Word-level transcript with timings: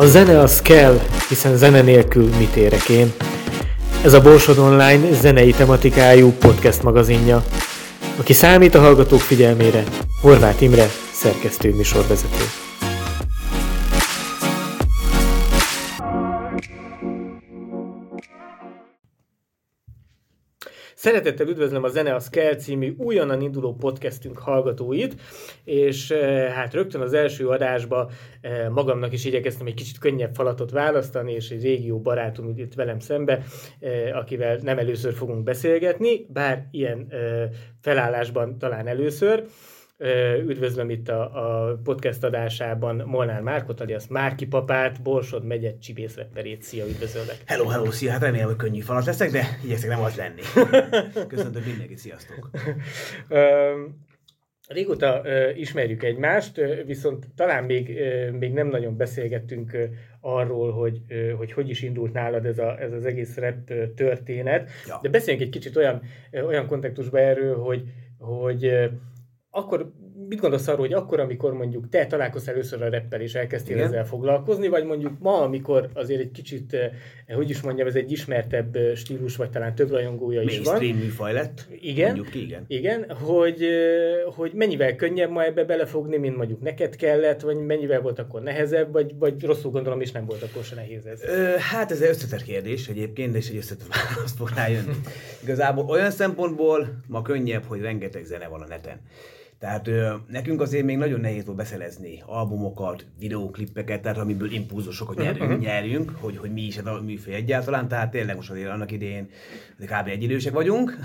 A 0.00 0.06
zene 0.06 0.38
az 0.40 0.62
kell, 0.62 1.00
hiszen 1.28 1.56
zene 1.56 1.80
nélkül 1.80 2.30
mit 2.38 2.56
érek 2.56 2.88
én. 2.88 3.12
Ez 4.04 4.12
a 4.12 4.20
Borsod 4.20 4.58
Online 4.58 5.12
zenei 5.20 5.50
tematikájú 5.50 6.32
podcast 6.32 6.82
magazinja. 6.82 7.44
Aki 8.16 8.32
számít 8.32 8.74
a 8.74 8.80
hallgatók 8.80 9.20
figyelmére, 9.20 9.84
Horváth 10.20 10.62
Imre, 10.62 10.90
szerkesztő 11.12 11.74
műsorvezető. 11.74 12.69
Szeretettel 21.00 21.48
üdvözlöm 21.48 21.84
a 21.84 21.88
Zene 21.88 22.14
az 22.14 22.28
Kell 22.28 22.54
című 22.54 22.94
újonnan 22.98 23.40
induló 23.40 23.74
podcastünk 23.74 24.38
hallgatóit, 24.38 25.20
és 25.64 26.10
eh, 26.10 26.52
hát 26.52 26.74
rögtön 26.74 27.00
az 27.00 27.12
első 27.12 27.48
adásba 27.48 28.10
eh, 28.40 28.68
magamnak 28.68 29.12
is 29.12 29.24
igyekeztem 29.24 29.66
egy 29.66 29.74
kicsit 29.74 29.98
könnyebb 29.98 30.34
falatot 30.34 30.70
választani, 30.70 31.32
és 31.32 31.50
egy 31.50 31.62
régió 31.62 32.00
barátom 32.00 32.52
itt 32.56 32.74
velem 32.74 32.98
szembe, 32.98 33.42
eh, 33.80 34.16
akivel 34.16 34.58
nem 34.62 34.78
először 34.78 35.12
fogunk 35.12 35.42
beszélgetni, 35.42 36.26
bár 36.28 36.68
ilyen 36.70 37.12
felállásban 37.80 38.58
talán 38.58 38.86
először. 38.86 39.44
Üdvözlöm 40.46 40.90
itt 40.90 41.08
a, 41.08 41.20
a 41.68 41.78
podcast 41.84 42.24
adásában 42.24 42.96
Molnár 42.96 43.40
Márkot, 43.40 43.80
alias 43.80 44.06
Márki 44.08 44.46
papát, 44.46 45.02
Borsod 45.02 45.44
megye 45.44 45.78
csibészrepperét. 45.78 46.62
Szia, 46.62 46.86
üdvözöllek! 46.86 47.36
Hello, 47.46 47.66
hello, 47.66 47.90
szia! 47.90 48.10
Hát 48.10 48.20
remélem, 48.20 48.46
hogy 48.46 48.56
könnyű 48.56 48.80
falat 48.80 49.04
leszek, 49.04 49.30
de 49.30 49.58
igyekszek 49.64 49.88
nem 49.90 50.02
az 50.02 50.16
lenni. 50.16 50.40
Köszöntöm 51.28 51.62
mindenkit, 51.62 51.98
sziasztok! 51.98 52.50
Régóta 54.68 55.22
ismerjük 55.56 56.02
egymást, 56.02 56.58
uh, 56.58 56.84
viszont 56.84 57.26
talán 57.36 57.64
még, 57.64 58.00
még 58.38 58.52
nem 58.52 58.68
nagyon 58.68 58.96
beszélgettünk 58.96 59.76
arról, 60.20 60.72
hogy, 60.72 61.00
uh, 61.08 61.30
hogy 61.30 61.52
hogy 61.52 61.68
is 61.68 61.82
indult 61.82 62.12
nálad 62.12 62.46
ez, 62.46 62.58
a, 62.58 62.80
ez 62.80 62.92
az 62.92 63.04
egész 63.04 63.36
rap 63.36 63.72
történet. 63.94 64.70
Ja. 64.86 64.98
De 65.02 65.08
beszéljünk 65.08 65.46
egy 65.46 65.52
kicsit 65.52 65.76
olyan, 65.76 66.02
olyan 66.32 66.66
kontextusba 66.66 67.18
erről, 67.18 67.56
hogy, 67.56 67.82
hogy 68.18 68.90
akkor 69.50 69.92
mit 70.28 70.40
gondolsz 70.40 70.68
arról, 70.68 70.80
hogy 70.80 70.92
akkor, 70.92 71.20
amikor 71.20 71.52
mondjuk 71.52 71.88
te 71.88 72.06
találkoztál 72.06 72.54
először 72.54 72.82
a 72.82 72.88
reppel 72.88 73.20
és 73.20 73.34
elkezdtél 73.34 73.76
Igen. 73.76 73.88
ezzel 73.88 74.06
foglalkozni, 74.06 74.68
vagy 74.68 74.84
mondjuk 74.84 75.12
ma, 75.18 75.40
amikor 75.40 75.88
azért 75.94 76.20
egy 76.20 76.30
kicsit, 76.30 76.72
eh, 76.74 77.36
hogy 77.36 77.50
is 77.50 77.60
mondjam, 77.60 77.86
ez 77.86 77.94
egy 77.94 78.12
ismertebb 78.12 78.76
eh, 78.76 78.94
stílus, 78.94 79.36
vagy 79.36 79.50
talán 79.50 79.74
több 79.74 79.90
rajongója 79.90 80.42
is 80.42 80.58
van. 80.58 80.64
Mainstream 80.64 80.96
műfaj 80.96 81.32
lett. 81.32 81.66
Igen, 81.80 82.16
mondjuk, 82.16 82.34
igen. 82.34 82.64
igen 82.66 83.10
hogy, 83.10 83.62
eh, 83.62 84.34
hogy 84.34 84.52
mennyivel 84.54 84.96
könnyebb 84.96 85.30
ma 85.30 85.44
ebbe 85.44 85.64
belefogni, 85.64 86.16
mint 86.16 86.36
mondjuk 86.36 86.60
neked 86.60 86.96
kellett, 86.96 87.40
vagy 87.40 87.56
mennyivel 87.56 88.00
volt 88.00 88.18
akkor 88.18 88.42
nehezebb, 88.42 88.92
vagy, 88.92 89.14
vagy 89.18 89.42
rosszul 89.44 89.70
gondolom, 89.70 90.00
és 90.00 90.12
nem 90.12 90.24
volt 90.24 90.42
akkor 90.42 90.64
se 90.64 90.74
nehéz 90.74 91.06
ez. 91.06 91.22
Ö, 91.22 91.54
hát 91.58 91.90
ez 91.90 92.00
egy 92.00 92.08
összetett 92.08 92.42
kérdés 92.42 92.88
egyébként, 92.88 93.34
és 93.34 93.48
egy 93.48 93.56
összetett 93.56 93.86
választ 93.86 94.36
fog 94.36 94.48
rájönni. 94.54 94.94
Igazából 95.42 95.84
olyan 95.84 96.10
szempontból 96.10 96.88
ma 97.06 97.22
könnyebb, 97.22 97.64
hogy 97.64 97.80
rengeteg 97.80 98.24
zene 98.24 98.48
van 98.48 98.60
a 98.60 98.66
neten. 98.66 99.00
Tehát 99.60 99.88
ö, 99.88 100.14
nekünk 100.28 100.60
azért 100.60 100.84
még 100.84 100.96
nagyon 100.96 101.20
nehéz 101.20 101.44
volt 101.44 101.56
beszelezni 101.56 102.22
albumokat, 102.26 103.06
videóklippeket, 103.18 104.02
tehát 104.02 104.18
amiből 104.18 104.52
impulzusokat 104.52 105.16
nyerünk, 105.16 105.42
uh-huh. 105.42 105.58
nyerjünk, 105.58 106.12
hogy, 106.20 106.36
hogy 106.36 106.52
mi 106.52 106.62
is 106.62 106.76
ez 106.76 106.86
a 106.86 107.00
műfaj 107.02 107.34
egyáltalán, 107.34 107.88
tehát 107.88 108.10
tényleg 108.10 108.36
most 108.36 108.50
azért 108.50 108.70
annak 108.70 108.92
idén 108.92 109.28
kb. 109.78 110.22
idősek 110.22 110.52
vagyunk. 110.52 110.98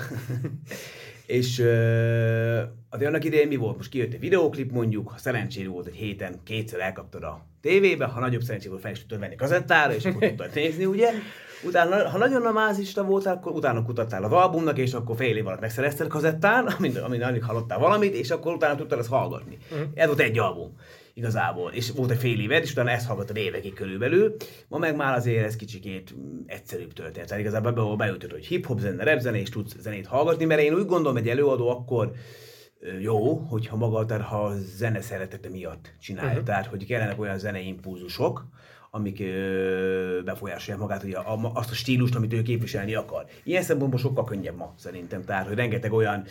és 1.25 1.59
ö, 1.59 2.61
azért 2.89 3.09
annak 3.09 3.23
idején 3.23 3.47
mi 3.47 3.55
volt? 3.55 3.77
Most 3.77 3.89
kijött 3.89 4.13
egy 4.13 4.19
videóklip 4.19 4.71
mondjuk, 4.71 5.09
ha 5.09 5.17
szerencsére 5.17 5.69
volt 5.69 5.87
egy 5.87 5.95
héten, 5.95 6.39
kétszer 6.43 6.79
elkaptad 6.79 7.23
a 7.23 7.45
tévébe, 7.61 8.05
ha 8.05 8.19
nagyobb 8.19 8.41
szerencsé 8.41 8.67
volt, 8.67 8.81
fel 8.81 8.91
is 8.91 8.99
tudtad 8.99 9.19
venni 9.19 9.35
kazettára, 9.35 9.93
és 9.93 10.05
akkor 10.05 10.27
tudtad 10.27 10.51
nézni, 10.53 10.85
ugye? 10.85 11.09
Utána, 11.63 12.09
ha 12.09 12.17
nagyon 12.17 12.41
namázista 12.41 13.03
voltál, 13.03 13.35
akkor 13.35 13.51
utána 13.51 13.83
kutattál 13.83 14.23
az 14.23 14.31
albumnak, 14.31 14.77
és 14.77 14.93
akkor 14.93 15.15
fél 15.15 15.37
év 15.37 15.47
alatt 15.47 15.59
megszerezted 15.59 16.07
kazettán, 16.07 16.65
amin, 16.77 16.97
amin 16.97 17.23
alig 17.23 17.43
hallottál 17.43 17.79
valamit, 17.79 18.13
és 18.13 18.31
akkor 18.31 18.53
utána 18.53 18.75
tudtad 18.75 18.99
ezt 18.99 19.09
hallgatni. 19.09 19.57
Uh-huh. 19.71 19.87
Ez 19.93 20.07
volt 20.07 20.19
egy 20.19 20.39
album 20.39 20.75
igazából. 21.13 21.71
És 21.71 21.91
volt 21.91 22.11
egy 22.11 22.17
fél 22.17 22.39
évet, 22.39 22.63
és 22.63 22.71
utána 22.71 22.89
ezt 22.89 23.07
hallgattad 23.07 23.37
évekig 23.37 23.73
körülbelül. 23.73 24.35
Ma 24.67 24.77
meg 24.77 24.95
már 24.95 25.15
azért 25.15 25.45
ez 25.45 25.55
kicsikét 25.55 26.15
egyszerűbb 26.45 26.93
történet. 26.93 27.27
Tehát 27.27 27.43
igazából 27.43 27.71
ebben 27.71 27.97
beütött, 27.97 28.31
hogy 28.31 28.45
hip-hop 28.45 28.79
zene, 28.79 29.03
rap 29.03 29.19
zene, 29.19 29.39
és 29.39 29.49
tudsz 29.49 29.75
zenét 29.79 30.07
hallgatni, 30.07 30.45
mert 30.45 30.61
én 30.61 30.73
úgy 30.73 30.85
gondolom, 30.85 31.17
egy 31.17 31.29
előadó 31.29 31.69
akkor 31.69 32.11
jó, 32.99 33.35
hogyha 33.35 33.75
maga, 33.75 34.05
tehát 34.05 34.23
ha 34.23 34.43
a 34.43 34.55
zene 34.57 35.01
szeretete 35.01 35.49
miatt 35.49 35.93
csinálja. 36.01 36.29
Uh-huh. 36.29 36.45
Tehát, 36.45 36.65
hogy 36.65 36.85
kellenek 36.85 37.19
olyan 37.19 37.37
zenei 37.37 37.67
impulzusok, 37.67 38.45
amik 38.95 39.19
ö, 39.19 40.19
befolyásolják 40.25 40.81
magát, 40.81 41.01
hogy 41.01 41.13
a, 41.13 41.51
azt 41.53 41.71
a 41.71 41.73
stílust, 41.73 42.15
amit 42.15 42.33
ő 42.33 42.41
képviselni 42.41 42.95
akar. 42.95 43.25
Ilyen 43.43 43.63
szempontból 43.63 43.99
sokkal 43.99 44.23
könnyebb 44.23 44.55
ma 44.55 44.73
szerintem, 44.77 45.23
tehát 45.23 45.47
hogy 45.47 45.55
rengeteg 45.55 45.93
olyan 45.93 46.23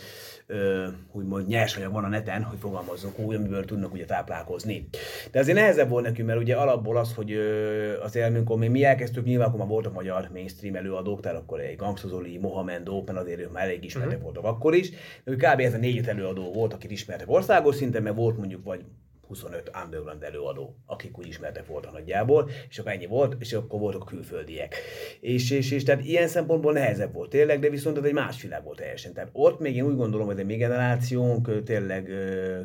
ö, 0.47 0.87
úgymond 1.11 1.47
nyersanyag 1.47 1.91
van 1.91 2.03
a 2.03 2.07
neten, 2.07 2.43
hogy 2.43 2.57
fogalmazzunk 2.59 3.19
úgy, 3.19 3.35
amiből 3.35 3.65
tudnak 3.65 3.93
ugye 3.93 4.05
táplálkozni. 4.05 4.87
De 5.31 5.39
azért 5.39 5.57
nehezebb 5.57 5.89
volt 5.89 6.05
nekünk, 6.05 6.27
mert 6.27 6.39
ugye 6.39 6.55
alapból 6.55 6.97
az, 6.97 7.13
hogy 7.13 7.31
ö, 7.31 8.01
az 8.01 8.15
élmünkön 8.15 8.57
még 8.57 8.69
mi 8.69 8.83
elkezdtük, 8.83 9.25
nyilván 9.25 9.47
akkor 9.47 9.59
már 9.59 9.67
voltak 9.67 9.93
magyar 9.93 10.29
mainstream 10.33 10.75
előadók, 10.75 11.21
tehát 11.21 11.37
akkor 11.37 11.59
egy 11.59 11.75
Gangstazoli, 11.75 12.37
Mohamed 12.37 12.89
Open, 12.89 13.15
azért 13.15 13.39
ők 13.39 13.51
már 13.51 13.63
elég 13.63 13.83
ismertek 13.83 14.17
uh-huh. 14.17 14.33
voltak 14.33 14.51
akkor 14.51 14.75
is. 14.75 14.89
De 15.23 15.35
kb. 15.35 15.59
ez 15.59 15.73
a 15.73 15.77
négy 15.77 16.07
előadó 16.07 16.53
volt, 16.53 16.73
akit 16.73 16.91
ismertek 16.91 17.29
országos 17.29 17.75
szinten, 17.75 18.03
mert 18.03 18.15
volt 18.15 18.37
mondjuk 18.37 18.63
vagy 18.63 18.81
25 19.27 19.71
underground 19.83 20.23
előadó, 20.23 20.75
akik 20.85 21.17
úgy 21.17 21.27
ismertek 21.27 21.67
voltak 21.67 21.91
nagyjából, 21.91 22.49
és 22.69 22.79
akkor 22.79 22.91
ennyi 22.91 23.05
volt, 23.05 23.35
és 23.39 23.53
akkor 23.53 23.79
voltak 23.79 24.01
a 24.01 24.05
külföldiek. 24.05 24.75
És, 25.19 25.51
és, 25.51 25.71
és 25.71 25.83
tehát 25.83 26.05
ilyen 26.05 26.27
szempontból 26.27 26.73
nehezebb 26.73 27.13
volt 27.13 27.29
tényleg, 27.29 27.59
de 27.59 27.69
viszont 27.69 27.97
ez 27.97 28.03
egy 28.03 28.13
más 28.13 28.41
világ 28.41 28.63
volt 28.63 28.77
teljesen. 28.77 29.13
Tehát 29.13 29.29
ott 29.33 29.59
még 29.59 29.75
én 29.75 29.85
úgy 29.85 29.95
gondolom, 29.95 30.25
hogy 30.25 30.39
a 30.39 30.43
mi 30.43 30.55
generációnk 30.55 31.63
tényleg 31.63 32.09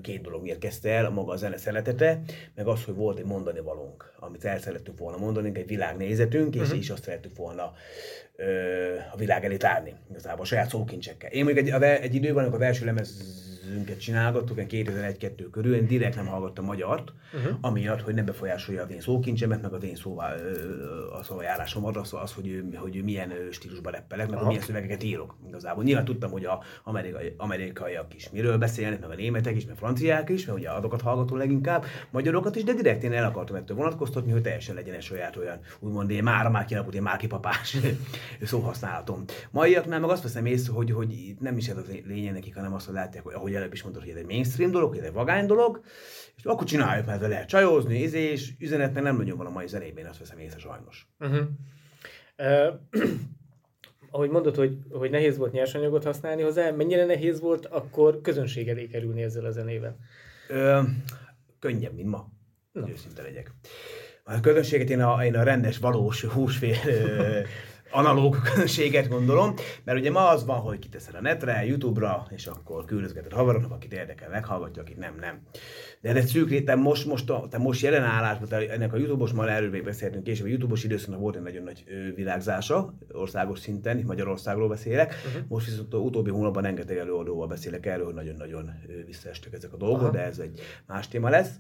két 0.03 0.23
dolog 0.23 0.43
miért 0.43 0.59
kezdte 0.59 0.91
el, 0.91 1.11
maga 1.11 1.33
a 1.33 1.37
zene 1.37 1.57
szeretete, 1.57 2.21
meg 2.55 2.67
az, 2.67 2.85
hogy 2.85 2.95
volt 2.95 3.19
egy 3.19 3.25
mondani 3.25 3.61
valónk, 3.61 4.13
amit 4.19 4.45
el 4.45 4.59
szerettük 4.59 4.99
volna 4.99 5.17
mondani, 5.17 5.51
egy 5.55 5.67
világnézetünk, 5.67 6.55
és 6.55 6.61
uh-huh. 6.61 6.79
is 6.79 6.91
azt 6.91 7.03
szerettük 7.03 7.37
volna 7.37 7.73
a 9.13 9.17
világ 9.17 9.45
elé 9.45 9.57
tárni, 9.57 9.95
igazából 10.11 10.43
a 10.43 10.47
saját 10.47 10.69
szókincsekkel. 10.69 11.31
Én 11.31 11.45
még 11.45 11.57
egy, 11.57 11.69
egy 11.83 12.15
időben, 12.15 12.43
amikor 12.43 12.61
az 12.61 12.67
első 12.67 12.85
lemez 12.85 13.41
lemezünket 13.71 14.01
csinálgattuk, 14.01 14.57
2001-2 14.59 15.47
körül, 15.51 15.75
én 15.75 15.87
direkt 15.87 16.17
nem 16.17 16.27
hallgattam 16.27 16.65
magyart, 16.65 17.13
uh-huh. 17.35 17.59
amiatt, 17.61 18.01
hogy 18.01 18.15
ne 18.15 18.23
befolyásolja 18.23 18.83
az 18.83 18.91
én 18.91 19.01
szókincsemet, 19.01 19.63
meg 19.63 19.73
az 19.73 19.83
én 19.83 19.97
szóvá, 19.97 20.35
a 21.13 21.23
szójárásomat, 21.23 21.97
az, 21.97 22.13
az 22.13 22.33
hogy, 22.33 22.63
hogy 22.75 23.05
milyen 23.05 23.33
stílusban 23.51 23.93
reppelek, 23.93 24.29
meg 24.29 24.39
hogy 24.39 24.47
milyen 24.47 24.63
szövegeket 24.63 25.03
írok. 25.03 25.37
Igazából 25.49 25.85
nyilván 25.85 26.05
tudtam, 26.05 26.31
hogy 26.31 26.45
a 26.45 26.63
amerikai, 26.85 27.35
amerikaiak 27.37 28.15
is 28.15 28.31
miről 28.31 28.59
beszélnek, 28.59 29.01
meg 29.01 29.11
a 29.11 29.15
németek 29.15 29.57
is, 29.57 29.65
meg 29.65 29.75
a 29.75 29.79
franciák 29.79 30.29
is, 30.29 30.47
mert 30.47 30.59
ugye 30.59 30.71
azokat 30.71 31.01
hallgatom 31.01 31.39
leginkább, 31.39 31.85
magyarokat 32.11 32.57
is, 32.57 32.65
de 32.65 32.73
direkt 32.73 33.03
én 33.03 33.13
el 33.13 33.25
akartam 33.25 33.57
ettől 33.57 33.77
vonatkoztatni, 33.77 34.33
hogy 34.33 34.43
teljesen 34.43 34.75
legyen 34.75 34.95
egy 34.95 35.03
saját 35.03 35.37
olyan, 35.37 35.59
úgymond 35.79 36.11
én 36.11 36.23
már, 36.23 36.49
már 36.49 36.65
kialakult 36.65 36.95
én 36.95 37.03
már 37.03 37.17
kipapás 37.17 37.77
szóhasználatom. 38.43 39.25
Maiaknál 39.51 40.01
meg 40.01 40.11
azt 40.11 40.23
veszem 40.23 40.47
észre, 40.47 40.73
hogy, 40.73 40.91
hogy 40.91 41.37
nem 41.41 41.57
is 41.57 41.69
ez 41.69 41.77
a 41.77 41.83
lényeg 42.07 42.33
nekik, 42.33 42.55
hanem 42.55 42.75
azt, 42.75 42.87
hogy 42.87 42.95
látják, 42.95 43.25
hogy 43.25 43.35
ahogy 43.35 43.55
előbb 43.61 43.73
is 43.73 43.83
mondtad, 43.83 44.03
hogy 44.03 44.13
ez 44.13 44.19
egy 44.19 44.27
mainstream 44.27 44.71
dolog, 44.71 44.97
ez 44.97 45.05
egy 45.05 45.13
vagány 45.13 45.47
dolog, 45.47 45.81
és 46.37 46.45
akkor 46.45 46.67
csináljuk, 46.67 47.07
mert 47.07 47.21
lehet 47.21 47.49
csajozni, 47.49 47.99
izé, 47.99 48.21
és 48.21 48.53
üzenet 48.59 48.95
meg 48.95 49.03
nem 49.03 49.17
nagyon 49.17 49.37
van 49.37 49.47
a 49.47 49.51
mai 49.51 49.67
zenében, 49.67 50.07
azt 50.07 50.19
veszem 50.19 50.39
észre 50.39 50.59
sajnos. 50.59 51.09
Uh-huh. 51.19 51.47
Uh, 52.41 52.75
ahogy 54.11 54.31
mondod, 54.31 54.57
hogy, 54.57 54.79
hogy 54.91 55.11
nehéz 55.11 55.37
volt 55.37 55.53
nyersanyagot 55.53 56.05
használni 56.05 56.43
hozzá, 56.43 56.71
mennyire 56.71 57.05
nehéz 57.05 57.41
volt 57.41 57.67
akkor 57.67 58.21
közönség 58.21 58.69
elé 58.69 58.87
kerülni 58.87 59.23
ezzel 59.23 59.45
a 59.45 59.51
zenével? 59.51 59.97
Könnyebb, 61.59 61.95
mint 61.95 62.09
ma, 62.09 62.29
no. 62.73 62.89
őszinte 62.89 63.23
legyek. 63.23 63.53
A 64.25 64.41
közönséget 64.41 64.91
én 64.91 65.01
a, 65.01 65.25
én 65.25 65.35
a 65.35 65.43
rendes, 65.43 65.79
valós 65.79 66.25
húsfél 66.25 66.77
analóg 67.91 68.37
közönséget 68.53 69.09
gondolom, 69.09 69.55
mert 69.85 69.99
ugye 69.99 70.11
ma 70.11 70.29
az 70.29 70.45
van, 70.45 70.59
hogy 70.59 70.79
kiteszed 70.79 71.15
a 71.15 71.21
netre, 71.21 71.65
YouTube-ra, 71.67 72.27
és 72.31 72.47
akkor 72.47 72.85
küldözgeted 72.85 73.33
haveroknak, 73.33 73.71
akit 73.71 73.93
érdekel, 73.93 74.29
meghallgatja, 74.29 74.83
akit 74.83 74.97
nem, 74.97 75.15
nem. 75.21 75.41
De 76.01 76.09
ez 76.09 76.17
egy 76.17 76.27
szűk 76.27 76.49
réten 76.49 76.79
most, 76.79 77.07
most, 77.07 77.31
a, 77.31 77.47
te 77.51 77.59
most 77.59 77.83
jelen 77.83 78.03
állásban, 78.03 78.49
te 78.49 78.71
ennek 78.71 78.93
a 78.93 78.97
YouTube-os, 78.97 79.33
ma 79.33 79.49
erről 79.49 79.71
még 79.71 79.85
beszéltünk 79.85 80.25
később, 80.25 80.47
a 80.47 80.49
YouTube-os 80.49 80.85
időszaknak 80.85 81.21
volt 81.21 81.37
egy 81.37 81.43
nagyon 81.43 81.63
nagy 81.63 81.85
világzása, 82.15 82.95
országos 83.13 83.59
szinten, 83.59 83.99
itt 83.99 84.07
Magyarországról 84.07 84.69
beszélek, 84.69 85.15
uh-huh. 85.27 85.43
most 85.49 85.67
viszont 85.67 85.95
utóbbi 85.95 86.31
hónapban 86.31 86.63
rengeteg 86.63 86.97
előadóval 86.97 87.47
beszélek 87.47 87.87
erről, 87.87 88.05
hogy 88.05 88.15
nagyon-nagyon 88.15 88.71
visszaestek 89.07 89.53
ezek 89.53 89.73
a 89.73 89.77
dolgok, 89.77 90.01
uh-huh. 90.01 90.17
de 90.17 90.25
ez 90.25 90.39
egy 90.39 90.61
más 90.87 91.09
téma 91.09 91.29
lesz. 91.29 91.51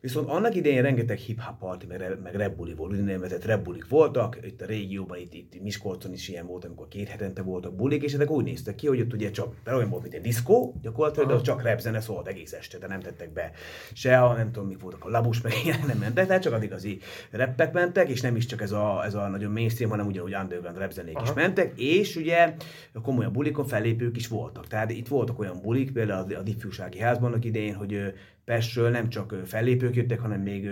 Viszont 0.00 0.28
annak 0.28 0.54
idején 0.54 0.82
rengeteg 0.82 1.18
hip-hop 1.18 1.58
party, 1.58 1.86
meg, 1.86 2.18
meg 2.22 2.34
rebbuli 2.34 2.74
volt, 2.74 2.92
úgynevezett 2.92 3.44
rebbulik 3.44 3.88
voltak, 3.88 4.38
itt 4.42 4.60
a 4.60 4.66
régióban, 4.66 5.18
itt, 5.18 5.34
itt 5.34 5.60
Miskolcon 5.74 6.12
is 6.12 6.28
ilyen 6.28 6.46
volt, 6.46 6.64
amikor 6.64 6.88
két 6.88 7.08
hetente 7.08 7.42
voltak 7.42 7.74
bulik, 7.74 8.02
és 8.02 8.12
ezek 8.12 8.30
úgy 8.30 8.44
néztek 8.44 8.74
ki, 8.74 8.86
hogy 8.86 9.00
ott 9.00 9.12
ugye 9.12 9.30
csak, 9.30 9.54
de 9.64 9.74
olyan 9.74 9.90
volt, 9.90 10.02
mint 10.02 10.14
egy 10.14 10.20
diszkó, 10.20 10.74
gyakorlatilag, 10.82 11.28
de 11.28 11.34
ott 11.34 11.42
csak 11.42 11.62
repzene 11.62 12.00
szólt 12.00 12.26
egész 12.26 12.52
este, 12.52 12.78
de 12.78 12.86
nem 12.86 13.00
tettek 13.00 13.32
be 13.32 13.50
se 13.92 14.18
a, 14.18 14.34
nem 14.34 14.52
tudom, 14.52 14.68
mik 14.68 14.80
voltak 14.80 15.04
a 15.04 15.08
labus, 15.08 15.40
meg 15.40 15.52
ilyen 15.64 15.80
nem 15.86 15.98
mentek, 15.98 16.26
tehát 16.26 16.42
csak 16.42 16.52
az 16.52 16.62
igazi 16.62 16.98
reppek 17.30 17.72
mentek, 17.72 18.08
és 18.08 18.20
nem 18.20 18.36
is 18.36 18.46
csak 18.46 18.60
ez 18.60 18.72
a, 18.72 19.04
ez 19.04 19.14
a 19.14 19.28
nagyon 19.28 19.52
mainstream, 19.52 19.90
hanem 19.90 20.06
ugyanúgy 20.06 20.34
underground 20.34 20.78
repzenék 20.78 21.18
is 21.22 21.32
mentek, 21.32 21.72
és 21.80 22.16
ugye 22.16 22.54
a 22.92 23.00
komolyabb 23.00 23.32
bulikon 23.32 23.66
fellépők 23.66 24.16
is 24.16 24.28
voltak. 24.28 24.66
Tehát 24.66 24.90
itt 24.90 25.08
voltak 25.08 25.38
olyan 25.38 25.60
bulik, 25.62 25.92
például 25.92 26.34
a, 26.34 26.38
a 26.38 26.42
Diffjúsági 26.42 26.98
Házban 26.98 27.30
annak 27.30 27.44
idején, 27.44 27.74
hogy 27.74 28.14
Pestről 28.44 28.90
nem 28.90 29.08
csak 29.08 29.34
fellépők 29.44 29.94
jöttek, 29.94 30.20
hanem 30.20 30.40
még 30.40 30.68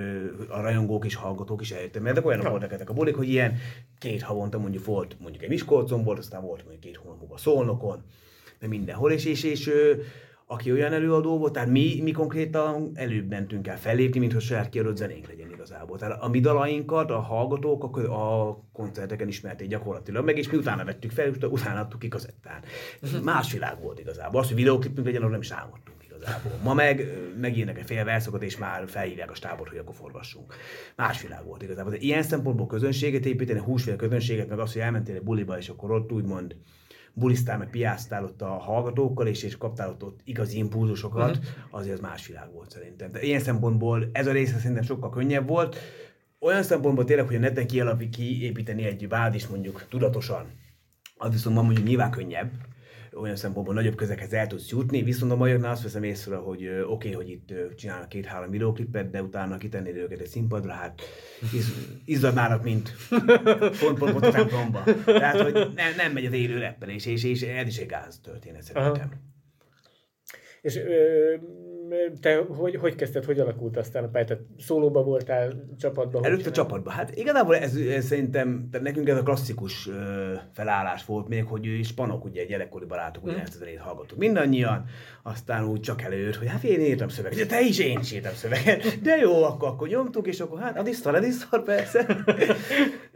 a 0.48 0.60
rajongók 0.60 1.04
és 1.04 1.14
hallgatók 1.14 1.60
is 1.60 1.70
eljöttek. 1.70 2.02
Mert 2.02 2.24
olyanok 2.24 2.48
voltak 2.48 2.72
ezek 2.72 2.90
a 2.90 2.92
bulik, 2.92 3.14
hogy 3.14 3.28
ilyen 3.28 3.54
két 3.98 4.22
havonta 4.22 4.58
mondjuk 4.58 4.84
volt, 4.84 5.16
mondjuk 5.20 5.42
egy 5.42 5.48
Miskolcon 5.48 6.04
volt, 6.04 6.18
aztán 6.18 6.42
volt 6.42 6.60
mondjuk 6.60 6.80
két 6.80 6.96
hónap 6.96 7.18
múlva 7.18 7.36
Szolnokon, 7.36 8.02
de 8.58 8.66
mindenhol, 8.66 9.12
és, 9.12 9.24
és, 9.24 9.42
és 9.42 9.70
aki 10.52 10.72
olyan 10.72 10.92
előadó 10.92 11.38
volt, 11.38 11.52
tehát 11.52 11.68
mi, 11.68 12.00
mi 12.02 12.10
konkrétan 12.10 12.90
előbb 12.94 13.28
mentünk 13.28 13.66
el 13.66 13.78
fellépni, 13.78 14.20
mint 14.20 14.32
hogy 14.32 14.42
saját 14.42 14.68
kiadott 14.68 14.96
zenénk 14.96 15.26
legyen 15.26 15.50
igazából. 15.50 15.98
Tehát 15.98 16.22
a 16.22 16.28
mi 16.28 16.40
dalainkat 16.40 17.10
a 17.10 17.20
hallgatók 17.20 17.96
a, 17.96 18.48
a 18.48 18.58
koncerteken 18.72 19.28
ismerték 19.28 19.68
gyakorlatilag 19.68 20.24
meg, 20.24 20.38
és 20.38 20.50
mi 20.50 20.56
utána 20.56 20.84
vettük 20.84 21.10
fel, 21.10 21.26
és 21.26 21.36
utána 21.40 21.80
adtuk 21.80 22.00
ki 22.00 22.08
kazettán. 22.08 22.60
Más 23.22 23.52
világ 23.52 23.80
volt 23.80 24.00
igazából. 24.00 24.40
Az, 24.40 24.46
hogy 24.46 24.56
videóklipünk 24.56 25.06
legyen, 25.06 25.20
arról 25.20 25.32
nem 25.32 25.40
is 25.40 25.50
álmodtunk 25.50 26.01
igazából. 26.22 26.58
Ma 26.62 26.74
meg 26.74 27.06
megírnak 27.40 27.78
egy 27.78 27.86
fél 27.86 28.04
verszokat, 28.04 28.42
és 28.42 28.56
már 28.56 28.88
felhívják 28.88 29.30
a 29.30 29.34
stábot, 29.34 29.68
hogy 29.68 29.78
akkor 29.78 29.94
forgassunk. 29.94 30.54
Más 30.96 31.22
világ 31.22 31.44
volt 31.44 31.62
igazából. 31.62 31.90
De 31.90 31.98
ilyen 31.98 32.22
szempontból 32.22 32.66
közönséget 32.66 33.26
építeni, 33.26 33.58
húsfél 33.58 33.96
közönséget, 33.96 34.48
meg 34.48 34.58
az, 34.58 34.72
hogy 34.72 34.82
elmentél 34.82 35.14
egy 35.14 35.22
buliba, 35.22 35.58
és 35.58 35.68
akkor 35.68 35.90
ott 35.90 36.12
úgymond 36.12 36.56
bulisztál, 37.14 37.58
meg 37.58 37.70
piáztál 37.70 38.24
ott 38.24 38.42
a 38.42 38.48
hallgatókkal, 38.48 39.26
és, 39.26 39.42
és 39.42 39.56
kaptál 39.56 39.88
ott, 39.88 40.02
ott 40.02 40.20
igazi 40.24 40.58
impulzusokat, 40.58 41.30
uh-huh. 41.30 41.44
azért 41.70 41.94
az 41.94 42.00
más 42.00 42.26
világ 42.26 42.52
volt 42.52 42.70
szerintem. 42.70 43.12
De 43.12 43.22
ilyen 43.22 43.40
szempontból 43.40 44.10
ez 44.12 44.26
a 44.26 44.32
része 44.32 44.58
szerintem 44.58 44.82
sokkal 44.82 45.10
könnyebb 45.10 45.48
volt. 45.48 45.76
Olyan 46.38 46.62
szempontból 46.62 47.04
tényleg, 47.04 47.26
hogy 47.26 47.36
a 47.36 47.38
neten 47.38 47.66
kialapít, 47.66 48.16
kiépíteni 48.16 48.84
egy 48.84 49.08
bázist 49.08 49.50
mondjuk 49.50 49.86
tudatosan, 49.88 50.46
az 51.16 51.32
viszont 51.32 51.56
ma 51.56 51.62
mondjuk 51.62 51.86
nyilván 51.86 52.10
könnyebb, 52.10 52.50
olyan 53.14 53.36
szempontból 53.36 53.74
nagyobb 53.74 53.94
közekhez 53.94 54.32
el 54.32 54.46
tudsz 54.46 54.70
jutni, 54.70 55.02
viszont 55.02 55.32
a 55.32 55.36
magyarnál 55.36 55.70
azt 55.70 55.82
veszem 55.82 56.02
észre, 56.02 56.36
hogy 56.36 56.68
oké, 56.68 56.82
okay, 56.82 57.12
hogy 57.12 57.28
itt 57.28 57.76
csinálnak 57.76 58.08
két-három 58.08 58.50
videóklipet, 58.50 59.10
de 59.10 59.22
utána 59.22 59.56
kitennéd 59.56 59.96
őket 59.96 60.20
egy 60.20 60.26
színpadra, 60.26 60.72
hát 60.72 61.00
iz, 61.52 61.72
izzadnának, 62.04 62.62
mint 62.62 62.92
pont, 63.80 63.98
pont, 63.98 64.12
pont 64.12 64.32
templomba. 64.32 64.82
Tehát, 65.04 65.40
hogy 65.40 65.52
nem, 65.52 65.94
nem 65.96 66.12
megy 66.12 66.26
az 66.26 66.32
élő 66.32 66.58
reppelés, 66.58 67.06
és, 67.06 67.24
és 67.24 67.42
ez 67.42 67.66
is 67.66 67.78
egy 67.78 67.86
gáz 67.86 68.20
történet 68.20 68.62
szerintem. 68.62 69.10
És 70.60 70.76
ö, 70.76 71.34
te 72.20 72.44
hogy, 72.48 72.76
hogy 72.76 72.94
kezdted, 72.94 73.24
hogy 73.24 73.38
alakult 73.38 73.76
aztán 73.76 74.04
a 74.04 74.08
pálya? 74.08 74.24
Tehát 74.26 74.42
szólóba 74.58 75.02
voltál, 75.02 75.52
csapatban? 75.78 76.24
Előtte 76.24 76.50
csapatban. 76.50 76.92
Hát 76.92 77.16
igazából 77.16 77.56
ez, 77.56 77.74
ez 77.74 78.04
szerintem, 78.04 78.68
tehát 78.70 78.86
nekünk 78.86 79.08
ez 79.08 79.16
a 79.16 79.22
klasszikus 79.22 79.88
ö, 79.88 80.32
felállás 80.52 81.04
volt 81.04 81.28
még, 81.28 81.44
hogy 81.44 81.80
spanok, 81.82 82.24
ugye 82.24 82.44
gyerekkori 82.44 82.84
barátok, 82.84 83.24
ugye 83.24 83.32
Mm. 83.32 83.38
ezt 83.38 83.54
a 83.54 83.58
zenét 83.58 83.78
hallgattuk 83.78 84.18
mindannyian, 84.18 84.84
aztán 85.22 85.64
úgy 85.64 85.80
csak 85.80 86.02
előtt, 86.02 86.36
hogy 86.36 86.48
hát 86.48 86.64
én 86.64 86.80
írtam 86.80 87.08
szöveget, 87.08 87.38
de 87.38 87.46
te 87.46 87.60
is, 87.60 87.78
én 87.78 87.98
is 87.98 88.12
írtam 88.12 88.34
szöveget, 88.34 89.00
de 89.02 89.16
jó, 89.16 89.42
akkor, 89.42 89.68
akkor 89.68 89.88
nyomtuk, 89.88 90.26
és 90.26 90.40
akkor 90.40 90.60
hát 90.60 90.78
a 90.78 90.82
disztor, 90.82 91.14
a 91.14 91.20
disztor, 91.20 91.64
persze. 91.64 92.24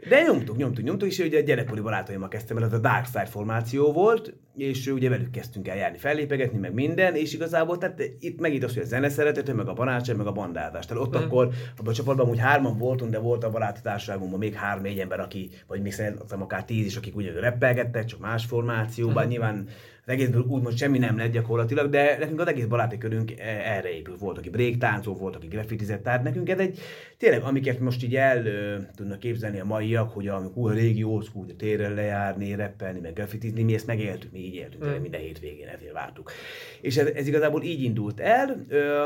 De 0.09 0.21
nyomtuk, 0.21 0.57
nyomtuk, 0.57 0.85
nyomtuk, 0.85 1.09
és 1.09 1.19
ugye 1.19 1.39
a 1.39 1.41
gyerekkori 1.41 1.81
barátaimmal 1.81 2.27
kezdtem 2.27 2.57
el, 2.57 2.63
ez 2.63 2.73
a 2.73 2.77
Dark 2.77 3.05
Side 3.05 3.25
formáció 3.25 3.91
volt, 3.91 4.33
és 4.55 4.87
ugye 4.87 5.09
velük 5.09 5.31
kezdtünk 5.31 5.67
el 5.67 5.77
járni, 5.77 5.97
fellépegetni, 5.97 6.57
meg 6.57 6.73
minden, 6.73 7.15
és 7.15 7.33
igazából 7.33 7.77
tehát 7.77 8.01
itt 8.19 8.39
megint 8.39 8.63
az, 8.67 8.73
hogy 8.73 8.83
a 8.83 8.85
zene 8.85 9.09
szeretete, 9.09 9.53
meg 9.53 9.67
a 9.67 9.73
barátság, 9.73 10.15
meg 10.17 10.27
a 10.27 10.31
bandázás. 10.31 10.85
Tehát 10.85 11.03
ott 11.03 11.13
Mhm. 11.13 11.23
akkor 11.23 11.49
abban 11.77 11.91
a 11.91 11.95
csoportban 11.95 12.29
úgy 12.29 12.39
hárman 12.39 12.77
voltunk, 12.77 13.11
de 13.11 13.19
volt 13.19 13.43
a 13.43 13.49
baráti 13.49 13.79
társaságunkban 13.83 14.39
még 14.39 14.53
három-négy 14.53 14.99
ember, 14.99 15.19
aki, 15.19 15.49
vagy 15.67 15.81
még 15.81 15.93
szerintem 15.93 16.41
akár 16.41 16.65
tíz 16.65 16.85
is, 16.85 16.95
akik 16.95 17.15
ugyanúgy 17.15 17.39
reppelgettek, 17.39 18.05
csak 18.05 18.19
más 18.19 18.45
formációban. 18.45 19.21
Mhm. 19.23 19.31
Nyilván 19.31 19.67
az 20.07 20.13
egészből 20.13 20.45
úgymond 20.47 20.77
semmi 20.77 20.97
nem 20.97 21.17
lett 21.17 21.31
gyakorlatilag, 21.31 21.89
de 21.89 22.17
nekünk 22.19 22.39
az 22.39 22.47
egész 22.47 22.65
baráti 22.65 22.97
körünk 22.97 23.31
e- 23.31 23.61
erre 23.75 23.95
épült. 23.95 24.19
Volt, 24.19 24.37
aki 24.37 24.49
breaktáncol, 24.49 25.15
volt, 25.15 25.35
aki 25.35 25.47
graffitizett, 25.47 26.03
tehát 26.03 26.23
nekünk 26.23 26.49
ez 26.49 26.59
egy, 26.59 26.79
tényleg, 27.17 27.41
amiket 27.41 27.79
most 27.79 28.03
így 28.03 28.15
el 28.15 28.45
ö, 28.45 28.77
tudnak 28.95 29.19
képzelni 29.19 29.59
a 29.59 29.65
maiak, 29.65 30.11
hogy 30.11 30.27
a 30.27 30.37
hú, 30.53 30.67
a 30.67 30.71
régi 30.71 31.03
old 31.03 31.25
school, 31.25 31.45
térrel 31.57 31.93
lejárni, 31.93 32.55
reppelni, 32.55 32.99
meg 32.99 33.13
graffitizni, 33.13 33.63
mi 33.63 33.73
ezt 33.73 33.87
megéltük, 33.87 34.31
mi 34.31 34.39
így 34.39 34.55
éltünk, 34.55 34.83
tényleg 34.83 35.01
minden 35.01 35.21
hétvégén 35.21 35.67
ezért 35.67 35.93
vártuk. 35.93 36.31
És 36.81 36.97
ez, 36.97 37.07
ez 37.07 37.27
igazából 37.27 37.63
így 37.63 37.83
indult 37.83 38.19
el. 38.19 38.65
Ö, 38.69 39.05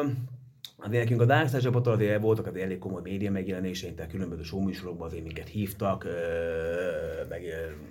Azért 0.83 1.03
nekünk 1.03 1.21
a 1.21 1.25
Dark 1.25 1.47
Side 1.47 1.59
csapattal 1.59 1.93
azért 1.93 2.21
voltak 2.21 2.47
azért 2.47 2.65
elég 2.65 2.77
komoly 2.77 3.01
média 3.01 3.31
megjelenéseink, 3.31 3.95
tehát 3.95 4.11
különböző 4.11 4.43
showműsorokban 4.43 5.07
azért 5.07 5.23
minket 5.23 5.47
hívtak, 5.47 6.07
meg 7.29 7.41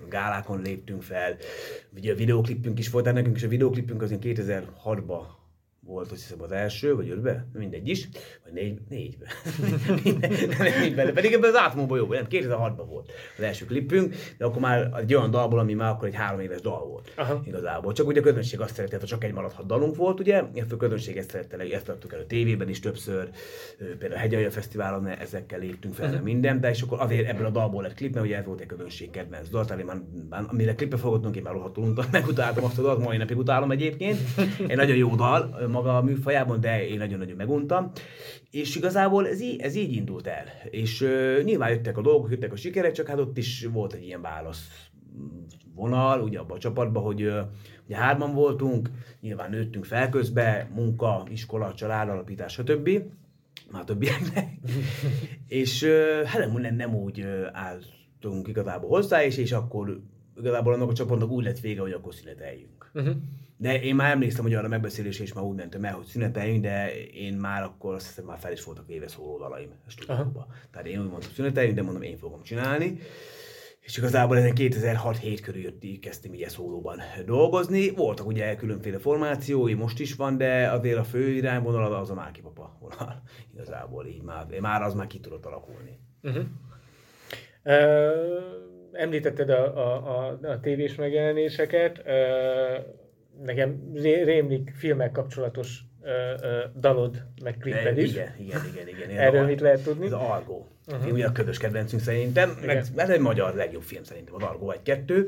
gálákon 0.09 0.63
léptünk 0.63 1.03
fel, 1.03 1.37
ugye 1.97 2.13
a 2.13 2.17
videoklipünk 2.17 2.79
is 2.79 2.91
volt, 2.91 3.05
tehát 3.05 3.19
nekünk 3.19 3.37
is 3.37 3.43
a 3.43 3.49
videoklipünk 3.49 4.03
az 4.03 4.11
ilyen 4.11 4.37
2006-ban 4.37 5.23
volt, 5.87 6.12
azt 6.12 6.21
hiszem 6.21 6.43
az 6.43 6.53
első, 6.53 6.94
vagy 6.94 7.11
ötbe, 7.11 7.47
mindegy 7.53 7.88
is, 7.88 8.09
vagy 8.44 8.53
négy, 8.53 8.79
négybe. 8.88 9.27
Négybe, 10.81 11.12
pedig 11.12 11.32
ebben 11.32 11.50
az 11.50 11.56
átmóban 11.56 11.99
jó, 11.99 12.06
nem, 12.06 12.27
2006-ban 12.31 12.85
volt 12.88 13.11
az 13.37 13.43
első 13.43 13.65
klipünk, 13.65 14.15
de 14.38 14.44
akkor 14.44 14.61
már 14.61 14.91
egy 14.99 15.15
olyan 15.15 15.31
dalból, 15.31 15.59
ami 15.59 15.75
már 15.75 15.91
akkor 15.91 16.09
egy 16.09 16.15
három 16.15 16.41
éves 16.41 16.61
dal 16.61 16.87
volt 16.87 17.12
Aha. 17.17 17.43
igazából. 17.44 17.93
Csak 17.93 18.06
ugye 18.06 18.21
a 18.21 18.23
közönség 18.23 18.61
azt 18.61 18.75
szerette, 18.75 18.97
ha 19.00 19.06
csak 19.06 19.25
egy 19.25 19.32
maradhat 19.32 19.67
dalunk 19.67 19.97
volt, 19.97 20.21
ugye, 20.21 20.43
ezt 20.55 20.73
a 20.73 20.77
közönség 20.77 21.17
ezt 21.17 21.31
szerette, 21.31 21.56
ezt 21.56 21.88
adtuk 21.88 22.12
el 22.12 22.21
a 22.21 22.26
tévében 22.26 22.69
is 22.69 22.81
többször, 22.81 23.31
például 23.79 24.12
a 24.12 24.19
Hegyalja 24.19 24.50
Fesztiválon 24.50 25.06
ezekkel 25.06 25.59
léptünk 25.59 25.94
fel, 25.94 26.09
uh-huh. 26.09 26.23
minden, 26.23 26.61
de 26.61 26.71
és 26.71 26.83
akkor 26.83 27.00
azért 27.00 27.29
ebből 27.29 27.47
a 27.47 27.50
dalból 27.50 27.83
lett 27.83 27.94
klip, 27.94 28.15
mert 28.15 28.26
ugye 28.26 28.37
ez 28.37 28.44
volt 28.44 28.61
egy 28.61 28.67
közönség 28.67 29.11
kedvenc 29.11 29.49
dal, 29.49 29.65
tehát 29.65 29.81
én 29.81 29.87
már, 29.87 30.00
már 30.29 30.44
amire 30.47 30.75
klipbe 30.75 30.97
fogadtunk, 30.97 31.37
én 31.37 31.43
már 31.43 31.55
rohadtul 31.55 31.94
megutáltam 32.11 32.65
azt 32.65 32.79
a 32.79 32.83
dalt, 32.83 32.99
mai 32.99 33.17
napig 33.17 33.37
utálom 33.37 33.71
egyébként. 33.71 34.19
Egy 34.67 34.76
nagyon 34.76 34.97
jó 34.97 35.15
dal 35.15 35.69
maga 35.71 35.97
a 35.97 36.03
műfajában, 36.03 36.61
de 36.61 36.89
én 36.89 36.99
nagyon-nagyon 36.99 37.37
meguntam. 37.37 37.91
És 38.51 38.77
igazából 38.77 39.29
ez 39.29 39.41
így, 39.41 39.61
ez 39.61 39.75
így 39.75 39.93
indult 39.93 40.27
el. 40.27 40.45
És 40.71 41.01
uh, 41.01 41.43
nyilván 41.43 41.71
jöttek 41.71 41.99
a 41.99 42.03
dolgok, 42.03 42.31
jöttek 42.31 42.53
a 42.53 42.57
sikerek, 42.57 42.93
csak 42.93 43.07
hát 43.07 43.19
ott 43.19 43.37
is 43.37 43.69
volt 43.73 43.93
egy 43.93 44.05
ilyen 44.05 44.23
válasz 44.23 44.91
vonal, 45.75 46.21
ugye 46.21 46.39
abban 46.39 46.57
a 46.57 46.61
csapatban, 46.61 47.03
hogy 47.03 47.23
ö, 47.23 47.41
ugye 47.87 47.97
hárman 47.97 48.35
voltunk, 48.35 48.91
nyilván 49.21 49.51
nőttünk 49.51 49.85
fel 49.85 50.09
közbe, 50.09 50.71
munka, 50.75 51.27
iskola, 51.31 51.75
család, 51.75 52.09
alapítás, 52.09 52.53
stb. 52.53 52.91
Már 53.71 53.85
többieknek. 53.85 54.49
és 55.47 55.83
ö, 55.83 56.23
hát 56.25 56.39
nem, 56.39 56.61
nem, 56.61 56.75
nem 56.75 56.95
úgy 56.95 57.21
ö, 57.21 57.47
álltunk 57.53 58.49
igazából 58.49 58.89
hozzá, 58.89 59.25
és, 59.25 59.37
és 59.37 59.53
akkor 59.53 60.00
igazából 60.40 60.73
annak 60.73 60.90
a 60.90 60.92
csapatnak 60.92 61.30
úgy 61.30 61.44
lett 61.44 61.61
vége, 61.61 61.80
hogy 61.80 61.92
akkor 61.92 62.14
szüneteljünk. 62.14 62.90
Uh-huh. 62.94 63.14
De 63.56 63.82
én 63.82 63.94
már 63.94 64.11
emlékszem, 64.11 64.42
hogy 64.42 64.54
arra 64.54 64.66
a 64.66 64.68
megbeszélésre 64.68 65.25
is 65.25 65.32
már 65.32 65.44
úgy 65.44 65.56
mentem 65.56 65.85
el, 65.85 65.94
hogy 65.94 66.04
szüneteljünk, 66.04 66.62
de 66.62 67.06
én 67.06 67.35
már 67.35 67.62
akkor 67.62 67.94
azt 67.94 68.06
hiszem 68.06 68.25
már 68.25 68.38
fel 68.38 68.52
is 68.52 68.64
voltak 68.64 68.88
éve 68.88 69.09
szóló 69.09 69.38
dalaim 69.38 69.70
a 69.87 69.90
stúdióba. 69.90 70.47
Tehát 70.70 70.87
én 70.87 71.00
úgy 71.00 71.09
mondtam, 71.09 71.32
szüneteljünk, 71.32 71.76
de 71.76 71.82
mondom, 71.82 72.02
én 72.02 72.16
fogom 72.16 72.42
csinálni. 72.42 72.99
És 73.80 73.97
igazából 73.97 74.37
ezen 74.37 74.52
2006-7 74.56 75.38
körül 75.42 75.62
jött, 75.62 76.00
kezdtem 76.00 76.35
így 76.35 76.49
szólóban 76.49 77.00
dolgozni. 77.26 77.90
Voltak 77.90 78.26
ugye 78.26 78.54
különféle 78.54 78.99
formációi, 78.99 79.75
most 79.75 80.00
is 80.00 80.14
van, 80.14 80.37
de 80.37 80.70
azért 80.70 80.99
a 80.99 81.04
fő 81.04 81.28
irányvonal 81.28 81.94
az 81.94 82.11
a 82.11 82.14
Márki 82.14 82.40
Papa 82.40 82.76
vonal. 82.80 83.23
Igazából 83.54 84.06
így 84.06 84.23
már, 84.23 84.47
már 84.61 84.82
az 84.82 84.94
már 84.94 85.06
ki 85.06 85.20
tudott 85.20 85.47
alakulni. 85.47 85.99
Uh-huh. 86.23 86.44
Uh, 87.64 88.60
említetted 88.92 89.50
a, 89.50 89.76
a, 89.76 90.18
a, 90.18 90.38
a 90.49 90.61
tévés 90.61 90.94
megjelenéseket. 90.94 92.02
Nekem 93.44 93.90
ré- 93.94 94.25
rémlik 94.25 94.73
filmek 94.76 95.12
kapcsolatos 95.12 95.85
dalod, 96.76 97.23
meg 97.42 97.56
kliped 97.56 97.94
De 97.94 98.02
is. 98.02 98.11
Igen, 98.11 98.35
igen, 98.38 98.62
igen. 98.75 98.88
igen. 98.88 99.11
Erről 99.18 99.47
mit 99.47 99.61
lehet 99.61 99.82
tudni? 99.82 100.06
Ez 100.06 100.12
a 100.12 100.32
Argo. 100.35 100.64
Uh-huh. 100.87 101.12
Ugye 101.12 101.26
a 101.26 101.32
ködös 101.32 101.59
kedvencünk 101.59 102.02
szerintem, 102.02 102.59
meg 102.66 102.85
ez 102.97 103.09
egy 103.09 103.20
magyar 103.20 103.54
legjobb 103.54 103.82
film 103.82 104.02
szerintem, 104.02 104.35
az 104.35 104.42
Argo 104.42 104.73
1-2. 104.85 105.26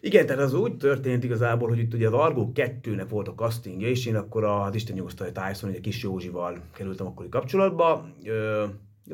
Igen, 0.00 0.26
tehát 0.26 0.42
az 0.42 0.54
úgy 0.54 0.76
történt 0.76 1.24
igazából, 1.24 1.68
hogy 1.68 1.78
itt 1.78 1.94
ugye 1.94 2.06
az 2.06 2.12
Argo 2.12 2.50
2-nek 2.54 3.06
volt 3.08 3.28
a 3.28 3.34
castingja, 3.34 3.88
és 3.88 4.06
én 4.06 4.16
akkor 4.16 4.44
az 4.44 4.74
Isten 4.74 4.96
nyugosztalja 4.96 5.32
Tyson, 5.32 5.70
ugye 5.70 5.80
kis 5.80 6.02
Józsival 6.02 6.56
kerültem 6.74 7.06
akkori 7.06 7.28
kapcsolatba. 7.28 8.08
Ö, 8.24 8.64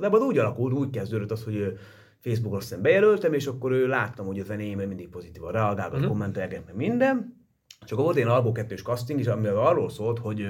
az 0.01 0.21
úgy 0.21 0.39
alakult, 0.39 0.73
úgy 0.75 0.91
kezdődött 0.91 1.31
az, 1.31 1.45
hogy 1.45 1.79
Facebookon 2.27 2.59
aztán 2.59 2.83
bejelöltem, 2.83 3.33
és 3.33 3.47
akkor 3.47 3.73
ő 3.73 3.87
láttam, 3.87 4.27
hogy 4.27 4.41
a 4.41 4.45
zenémre 4.45 4.87
mindig 4.87 5.09
pozitívan 5.09 5.53
reagálgat, 5.53 5.87
Mhm. 5.87 5.95
uh-huh. 5.95 6.11
kommentelget, 6.11 6.67
meg 6.67 6.75
minden. 6.77 7.45
Csak 7.87 7.99
volt 7.99 8.17
egy 8.17 8.23
Argo 8.27 8.53
2-s 8.55 8.83
casting, 8.83 9.21
és 9.21 9.27
ami 9.27 9.47
arról 9.47 9.91
szólt, 9.91 10.19
hogy 10.19 10.47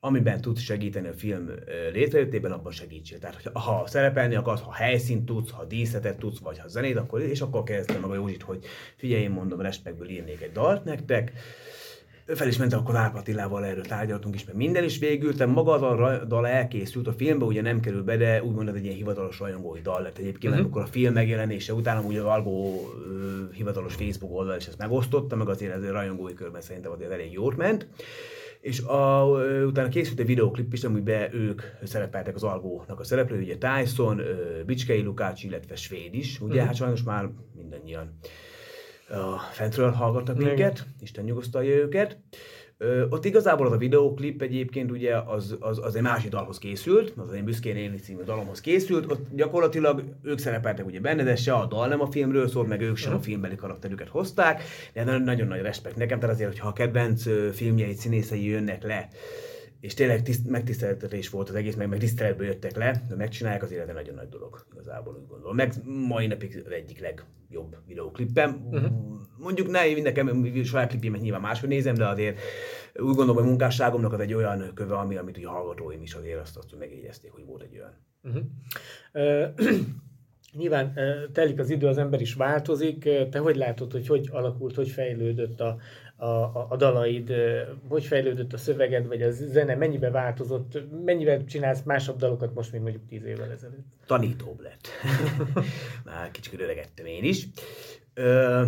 amiben 0.00 0.40
tudsz 0.40 0.60
segíteni 0.60 1.08
a 1.08 1.12
film 1.12 1.50
létrejöttében, 1.92 2.52
abban 2.52 2.72
segítsél. 2.72 3.18
Tehát, 3.18 3.50
ha 3.52 3.86
szerepelni 3.86 4.34
akarsz, 4.34 4.60
ha 4.60 4.72
helyszínt 4.72 5.24
tudsz, 5.26 5.50
ha 5.50 5.64
díszletet 5.64 6.18
tudsz, 6.18 6.38
vagy 6.38 6.58
ha 6.58 6.68
zenét, 6.68 6.96
akkor, 6.96 7.20
és 7.20 7.40
akkor 7.40 7.62
kezdtem 7.62 8.00
meg 8.00 8.10
a 8.10 8.14
Józsit, 8.14 8.42
hogy 8.42 8.64
figyelj, 8.96 9.22
én 9.22 9.30
mondom, 9.30 9.60
respektből 9.60 10.08
írnék 10.08 10.40
egy 10.42 10.52
dalt 10.52 10.84
nektek, 10.84 11.32
fel 12.34 12.48
is 12.48 12.56
ment, 12.56 12.72
akkor 12.72 12.96
Árp 12.96 13.14
Attilával 13.14 13.64
erről 13.64 13.84
tárgyaltunk 13.84 14.34
is, 14.34 14.44
mert 14.44 14.56
minden 14.56 14.84
is 14.84 14.98
végült, 14.98 15.46
maga 15.46 15.72
az 15.72 15.82
a 15.82 16.24
dal 16.24 16.46
elkészült, 16.46 17.06
a 17.06 17.12
filmbe 17.12 17.44
ugye 17.44 17.62
nem 17.62 17.80
kerül 17.80 18.02
be, 18.02 18.16
de 18.16 18.42
úgymond 18.42 18.68
egy 18.68 18.84
ilyen 18.84 18.96
hivatalos 18.96 19.38
rajongói 19.38 19.80
dal 19.80 20.02
lett 20.02 20.18
egyébként, 20.18 20.52
uh-huh. 20.52 20.60
amikor 20.60 20.82
a 20.82 20.86
film 20.86 21.12
megjelenése 21.12 21.74
után 21.74 22.04
ugye 22.04 22.20
az 22.20 22.26
Algó 22.26 22.72
uh, 22.72 23.54
hivatalos 23.54 23.94
Facebook 23.94 24.32
oldal 24.32 24.56
is 24.56 24.66
ezt 24.66 24.78
megosztotta, 24.78 25.36
meg 25.36 25.48
azért 25.48 25.74
ez 25.74 25.82
a 25.82 25.92
rajongói 25.92 26.34
körben 26.34 26.60
szerintem 26.60 26.92
azért 26.92 27.10
elég 27.10 27.32
jót 27.32 27.56
ment. 27.56 27.86
És 28.60 28.80
a, 28.80 29.24
utána 29.66 29.88
készült 29.88 30.20
egy 30.20 30.26
videoklip 30.26 30.72
is, 30.72 30.84
amiben 30.84 31.34
ők 31.34 31.62
szerepeltek 31.82 32.34
az 32.34 32.42
Algónak 32.42 33.00
a 33.00 33.04
szereplői, 33.04 33.42
ugye 33.42 33.56
Tyson, 33.56 34.20
Bicskei 34.66 35.02
Lukács, 35.02 35.44
illetve 35.44 35.76
Svéd 35.76 36.14
is, 36.14 36.40
ugye, 36.40 36.52
uh-huh. 36.52 36.66
hát 36.66 36.76
sajnos 36.76 37.02
már 37.02 37.28
mindannyian 37.56 38.18
a 39.08 39.38
fentről 39.52 39.90
hallgatnak 39.90 40.36
minket, 40.36 40.86
Isten 41.00 41.24
nyugosztalja 41.24 41.74
őket. 41.74 42.18
Ö, 42.80 43.06
ott 43.08 43.24
igazából 43.24 43.66
az 43.66 43.72
a 43.72 43.76
videóklip 43.76 44.42
egyébként 44.42 44.90
ugye 44.90 45.16
az, 45.16 45.56
az, 45.60 45.78
az 45.82 45.96
egy 45.96 46.02
másik 46.02 46.30
dalhoz 46.30 46.58
készült, 46.58 47.12
az 47.16 47.32
én 47.32 47.44
büszkén 47.44 47.76
élni 47.76 47.96
című 47.96 48.22
dalomhoz 48.22 48.60
készült, 48.60 49.10
ott 49.10 49.26
gyakorlatilag 49.34 50.04
ők 50.22 50.38
szerepeltek 50.38 50.86
ugye 50.86 51.00
benne, 51.00 51.22
de 51.22 51.36
se 51.36 51.52
a 51.52 51.66
dal 51.66 51.88
nem 51.88 52.00
a 52.00 52.10
filmről 52.10 52.48
szól, 52.48 52.66
meg 52.66 52.80
ők 52.80 52.96
sem 52.96 53.14
a 53.14 53.20
filmbeli 53.20 53.56
karakterüket 53.56 54.08
hozták, 54.08 54.62
de 54.92 55.18
nagyon 55.18 55.46
nagy 55.46 55.60
respekt 55.60 55.96
nekem, 55.96 56.18
tehát 56.18 56.34
azért, 56.34 56.50
hogyha 56.50 56.68
a 56.68 56.72
kedvenc 56.72 57.22
filmjei 57.52 57.94
színészei 57.94 58.48
jönnek 58.48 58.82
le, 58.82 59.08
és 59.80 59.94
tényleg 59.94 60.22
tiszt, 60.22 60.48
megtiszteltetés 60.48 61.30
volt 61.30 61.48
az 61.48 61.54
egész, 61.54 61.74
meg, 61.74 61.88
meg 61.88 61.98
tiszteletből 61.98 62.46
jöttek 62.46 62.76
le, 62.76 63.02
de 63.08 63.14
megcsinálják, 63.14 63.62
az 63.62 63.72
élete 63.72 63.92
nagyon 63.92 64.14
nagy 64.14 64.28
dolog, 64.28 64.66
igazából 64.72 65.14
úgy 65.14 65.28
gondolom. 65.28 65.56
Meg 65.56 65.72
mai 66.08 66.26
napig 66.26 66.62
az 66.66 66.72
egyik 66.72 67.00
legjobb 67.00 67.76
videóklippem. 67.86 68.68
Uh-huh. 68.70 68.90
Mondjuk 69.38 69.70
ne 69.70 69.88
én 69.88 70.02
nekem 70.02 70.52
saját 70.64 70.88
klipjémet 70.88 71.20
nyilván 71.20 71.40
máshogy 71.40 71.68
nézem, 71.68 71.94
de 71.94 72.06
azért 72.06 72.38
úgy 72.94 73.14
gondolom, 73.14 73.36
hogy 73.36 73.44
munkásságomnak 73.44 74.12
az 74.12 74.20
egy 74.20 74.34
olyan 74.34 74.70
köve, 74.74 74.94
ami, 74.94 75.16
amit 75.16 75.36
ugye 75.36 75.46
hallgatóim 75.46 76.02
is 76.02 76.14
azért 76.14 76.40
azt, 76.40 76.56
azt 76.56 76.78
megjegyezték, 76.78 77.30
hogy 77.30 77.44
volt 77.44 77.62
egy 77.62 77.78
olyan. 77.78 77.94
Uh-huh. 78.22 78.44
Uh, 79.12 79.76
Nyilván 80.52 80.98
telik 81.32 81.58
az 81.58 81.70
idő, 81.70 81.86
az 81.86 81.98
ember 81.98 82.20
is 82.20 82.34
változik. 82.34 83.08
Te 83.30 83.38
hogy 83.38 83.56
látod, 83.56 83.92
hogy 83.92 84.06
hogy 84.06 84.28
alakult, 84.32 84.74
hogy 84.74 84.88
fejlődött 84.88 85.60
a, 85.60 85.76
a, 86.18 86.66
a 86.68 86.76
dalaid, 86.76 87.32
hogy 87.88 88.04
fejlődött 88.04 88.52
a 88.52 88.58
szöveged, 88.58 89.06
vagy 89.06 89.22
a 89.22 89.30
zene, 89.30 89.74
mennyibe 89.74 90.10
változott, 90.10 90.78
mennyivel 91.04 91.44
csinálsz 91.44 91.82
másabb 91.82 92.18
dalokat 92.18 92.54
most, 92.54 92.72
mint 92.72 92.82
mondjuk 92.82 93.06
tíz 93.08 93.24
évvel 93.24 93.50
ezelőtt? 93.50 93.86
Tanítóbb 94.06 94.60
lett. 94.60 94.88
Már 96.04 96.30
kicsit 96.30 96.60
öregettem 96.60 97.06
én 97.06 97.24
is. 97.24 97.46
Ö, 98.14 98.64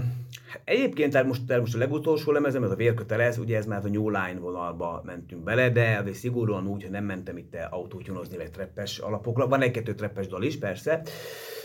egyébként 0.64 1.12
tehát 1.12 1.26
most, 1.26 1.46
tehát 1.46 1.62
most 1.62 1.74
a 1.74 1.78
legutolsó 1.78 2.32
lemezem, 2.32 2.64
ez 2.64 2.70
a 2.70 2.74
vérkötelez, 2.74 3.38
ugye 3.38 3.56
ez 3.56 3.66
már 3.66 3.84
a 3.84 3.88
New 3.88 4.08
Line 4.08 4.38
vonalba 4.40 5.02
mentünk 5.06 5.42
bele, 5.42 5.70
de 5.70 5.98
azért 6.00 6.16
szigorúan 6.16 6.66
úgy, 6.66 6.82
hogy 6.82 6.90
nem 6.90 7.04
mentem 7.04 7.36
itt 7.36 7.56
autótyunozni, 7.70 8.36
vagy 8.36 8.50
treppes 8.50 8.98
alapokra. 8.98 9.48
Van 9.48 9.62
egy-kettő 9.62 9.94
treppes 9.94 10.26
dal 10.26 10.42
is, 10.42 10.58
persze, 10.58 11.02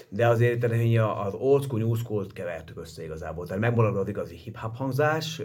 de 0.10 0.28
azért 0.28 0.64
az 0.64 1.34
old 1.34 1.64
school, 1.64 1.80
new 1.80 1.94
school 1.94 2.26
kevertük 2.34 2.80
össze 2.80 3.04
igazából. 3.04 3.46
Tehát 3.46 3.62
megmaradott 3.62 4.02
az 4.02 4.08
igazi 4.08 4.36
hip-hop 4.36 4.76
hangzás, 4.76 5.42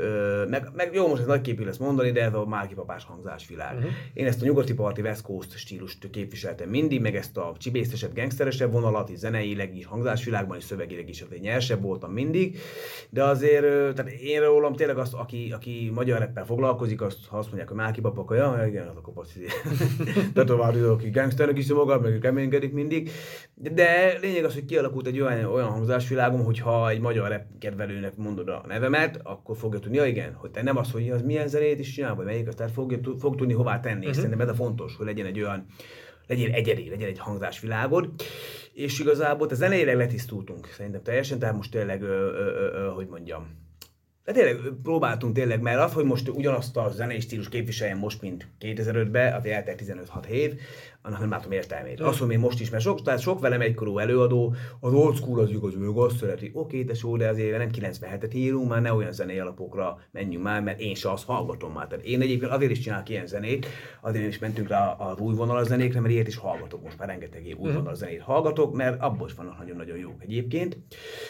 meg, 0.49 0.69
meg, 0.75 0.95
jó, 0.95 1.09
most 1.09 1.21
ez 1.21 1.27
nagy 1.27 1.41
képű 1.41 1.65
lesz 1.65 1.77
mondani, 1.77 2.11
de 2.11 2.23
ez 2.23 2.35
a 2.35 2.47
Márki 2.47 2.75
papás 2.75 3.05
hangzás 3.05 3.49
világ. 3.49 3.75
Uh-huh. 3.77 3.91
Én 4.15 4.27
ezt 4.27 4.43
a 4.43 4.45
nyugati 4.45 4.75
parti 4.75 5.01
West 5.01 5.23
Coast 5.23 5.57
stílust 5.57 6.11
képviseltem 6.11 6.69
mindig, 6.69 7.01
meg 7.01 7.17
ezt 7.17 7.37
a 7.37 7.55
csibészesebb, 7.59 8.15
gangsteresebb 8.15 8.73
vonalat, 8.73 9.09
és 9.09 9.19
zeneileg 9.19 9.77
is, 9.77 9.87
hangzásvilágban 9.87 10.57
és 10.57 10.65
szövegileg 10.65 11.09
is 11.09 11.21
azért 11.21 11.43
nyersebb 11.43 11.83
voltam 11.83 12.13
mindig, 12.13 12.59
de 13.11 13.25
azért, 13.31 13.95
tehát 13.95 14.11
én 14.11 14.41
rólam 14.41 14.73
tényleg 14.73 14.99
azt, 14.99 15.15
aki, 15.15 15.53
aki 15.55 15.91
magyar 15.95 16.19
reppel 16.19 16.45
foglalkozik, 16.45 17.01
azt, 17.01 17.19
ha 17.29 17.39
azt 17.39 17.47
mondják, 17.47 17.69
hogy 17.69 17.77
Márki 17.77 18.01
papa, 18.01 18.21
akkor 18.21 18.37
ja, 18.37 18.65
igen, 18.67 18.89
az 18.89 18.97
a 18.97 19.01
kopasz. 19.01 19.37
Tehát 20.35 20.51
aki 20.51 21.11
gangsternek 21.11 21.59
is 21.59 21.73
magad, 21.73 22.03
meg 22.03 22.19
keménykedik 22.19 22.73
mindig. 22.73 23.11
De, 23.55 24.19
lényeg 24.21 24.45
az, 24.45 24.55
hogy 24.55 24.65
kialakult 24.65 25.07
egy 25.07 25.21
olyan, 25.21 25.45
olyan 25.45 25.69
hangzásvilágom, 25.69 26.45
hogy 26.45 26.59
ha 26.59 26.89
egy 26.91 27.01
magyar 27.01 27.31
rap 27.31 27.43
kedvelőnek 27.59 28.17
mondod 28.17 28.49
a 28.49 28.65
nevemet, 28.69 29.21
akkor 29.23 29.57
fogja 29.57 29.79
tudni, 29.79 29.97
ja 29.97 30.07
igen, 30.07 30.35
hogy 30.35 30.51
te 30.51 30.63
nem 30.63 30.77
az, 30.77 30.93
hogy 30.93 31.11
az 31.11 31.23
milyen 31.23 31.49
zenét 31.49 31.79
is 31.79 31.91
csinál, 31.91 32.15
vagy 32.15 32.25
melyik, 32.25 32.49
tehát 32.49 32.73
fogja, 32.73 32.99
fog 33.19 33.37
tudni 33.37 33.53
hová 33.53 33.81
tenni. 33.81 33.99
Uh-huh. 33.99 34.15
Szerintem 34.15 34.41
ez 34.41 34.49
a 34.49 34.55
fontos, 34.55 34.97
hogy 34.97 35.07
legyen 35.07 35.27
egy 35.27 35.41
olyan, 35.41 35.67
legyen 36.31 36.51
egyedi, 36.51 36.89
legyen 36.89 37.09
egy 37.09 37.19
hangzásvilágod. 37.19 38.11
És 38.73 38.99
igazából 38.99 39.49
a 39.49 39.55
zeneileg 39.55 39.97
letisztultunk 39.97 40.67
szerintem 40.67 41.03
teljesen, 41.03 41.39
tehát 41.39 41.57
most 41.57 41.71
tényleg, 41.71 42.03
ö, 42.03 42.07
ö, 42.07 42.71
ö, 42.73 42.91
hogy 42.95 43.07
mondjam, 43.07 43.59
de 44.25 44.33
tényleg 44.33 44.57
próbáltunk 44.83 45.35
tényleg, 45.35 45.61
mert 45.61 45.81
az, 45.81 45.93
hogy 45.93 46.05
most 46.05 46.29
ugyanazt 46.29 46.77
a 46.77 46.91
zenei 46.91 47.21
stílus 47.21 47.49
képviseljen 47.49 47.97
most, 47.97 48.21
mint 48.21 48.47
2005-ben, 48.61 49.35
az 49.35 49.45
eltelt 49.45 49.83
15-6 49.85 50.27
év, 50.27 50.61
annak 51.03 51.21
nem 51.21 51.31
látom 51.31 51.53
értelmét. 51.53 52.01
Azt 52.01 52.21
mondom 52.21 52.37
én 52.37 52.43
most 52.43 52.61
is, 52.61 52.71
mert 52.71 52.83
sok, 52.83 53.03
tehát 53.03 53.21
sok 53.21 53.41
velem 53.41 53.61
egykorú 53.61 53.99
előadó, 53.99 54.55
az 54.81 54.93
old 54.93 55.17
school 55.17 55.41
az 55.41 55.51
igaz, 55.51 55.75
ő 55.75 55.91
azt 55.91 56.17
szereti. 56.17 56.51
Oké, 56.55 56.83
de 56.83 56.95
jó, 57.03 57.17
de 57.17 57.29
azért 57.29 57.59
nem 57.59 57.69
97-et 57.73 58.35
írunk, 58.35 58.69
már 58.69 58.83
ne 58.83 58.93
olyan 58.93 59.13
zenei 59.13 59.39
alapokra 59.39 59.99
menjünk 60.11 60.45
már, 60.45 60.63
mert 60.63 60.81
én 60.81 60.95
se 60.95 61.11
azt 61.11 61.25
hallgatom 61.25 61.73
már. 61.73 61.87
Tehát 61.87 62.05
én 62.05 62.21
egyébként 62.21 62.53
azért 62.53 62.71
is 62.71 62.79
csinálok 62.79 63.09
ilyen 63.09 63.27
zenét, 63.27 63.67
azért 64.01 64.27
is 64.27 64.39
mentünk 64.39 64.69
rá 64.69 64.93
az 64.93 65.19
új 65.19 65.35
vonalas 65.35 65.67
zenékre, 65.67 66.01
mert 66.01 66.13
ilyet 66.13 66.27
is 66.27 66.37
hallgatok. 66.37 66.83
Most 66.83 66.99
már 66.99 67.09
rengeteg 67.09 67.43
új 67.59 67.69
mhm. 67.69 67.77
vonalas 67.77 67.99
zenét 67.99 68.21
hallgatok, 68.21 68.75
mert 68.75 69.01
abból 69.01 69.29
is 69.29 69.35
vannak 69.35 69.59
nagyon-nagyon 69.59 69.97
jók 69.97 70.23
egyébként. 70.23 70.79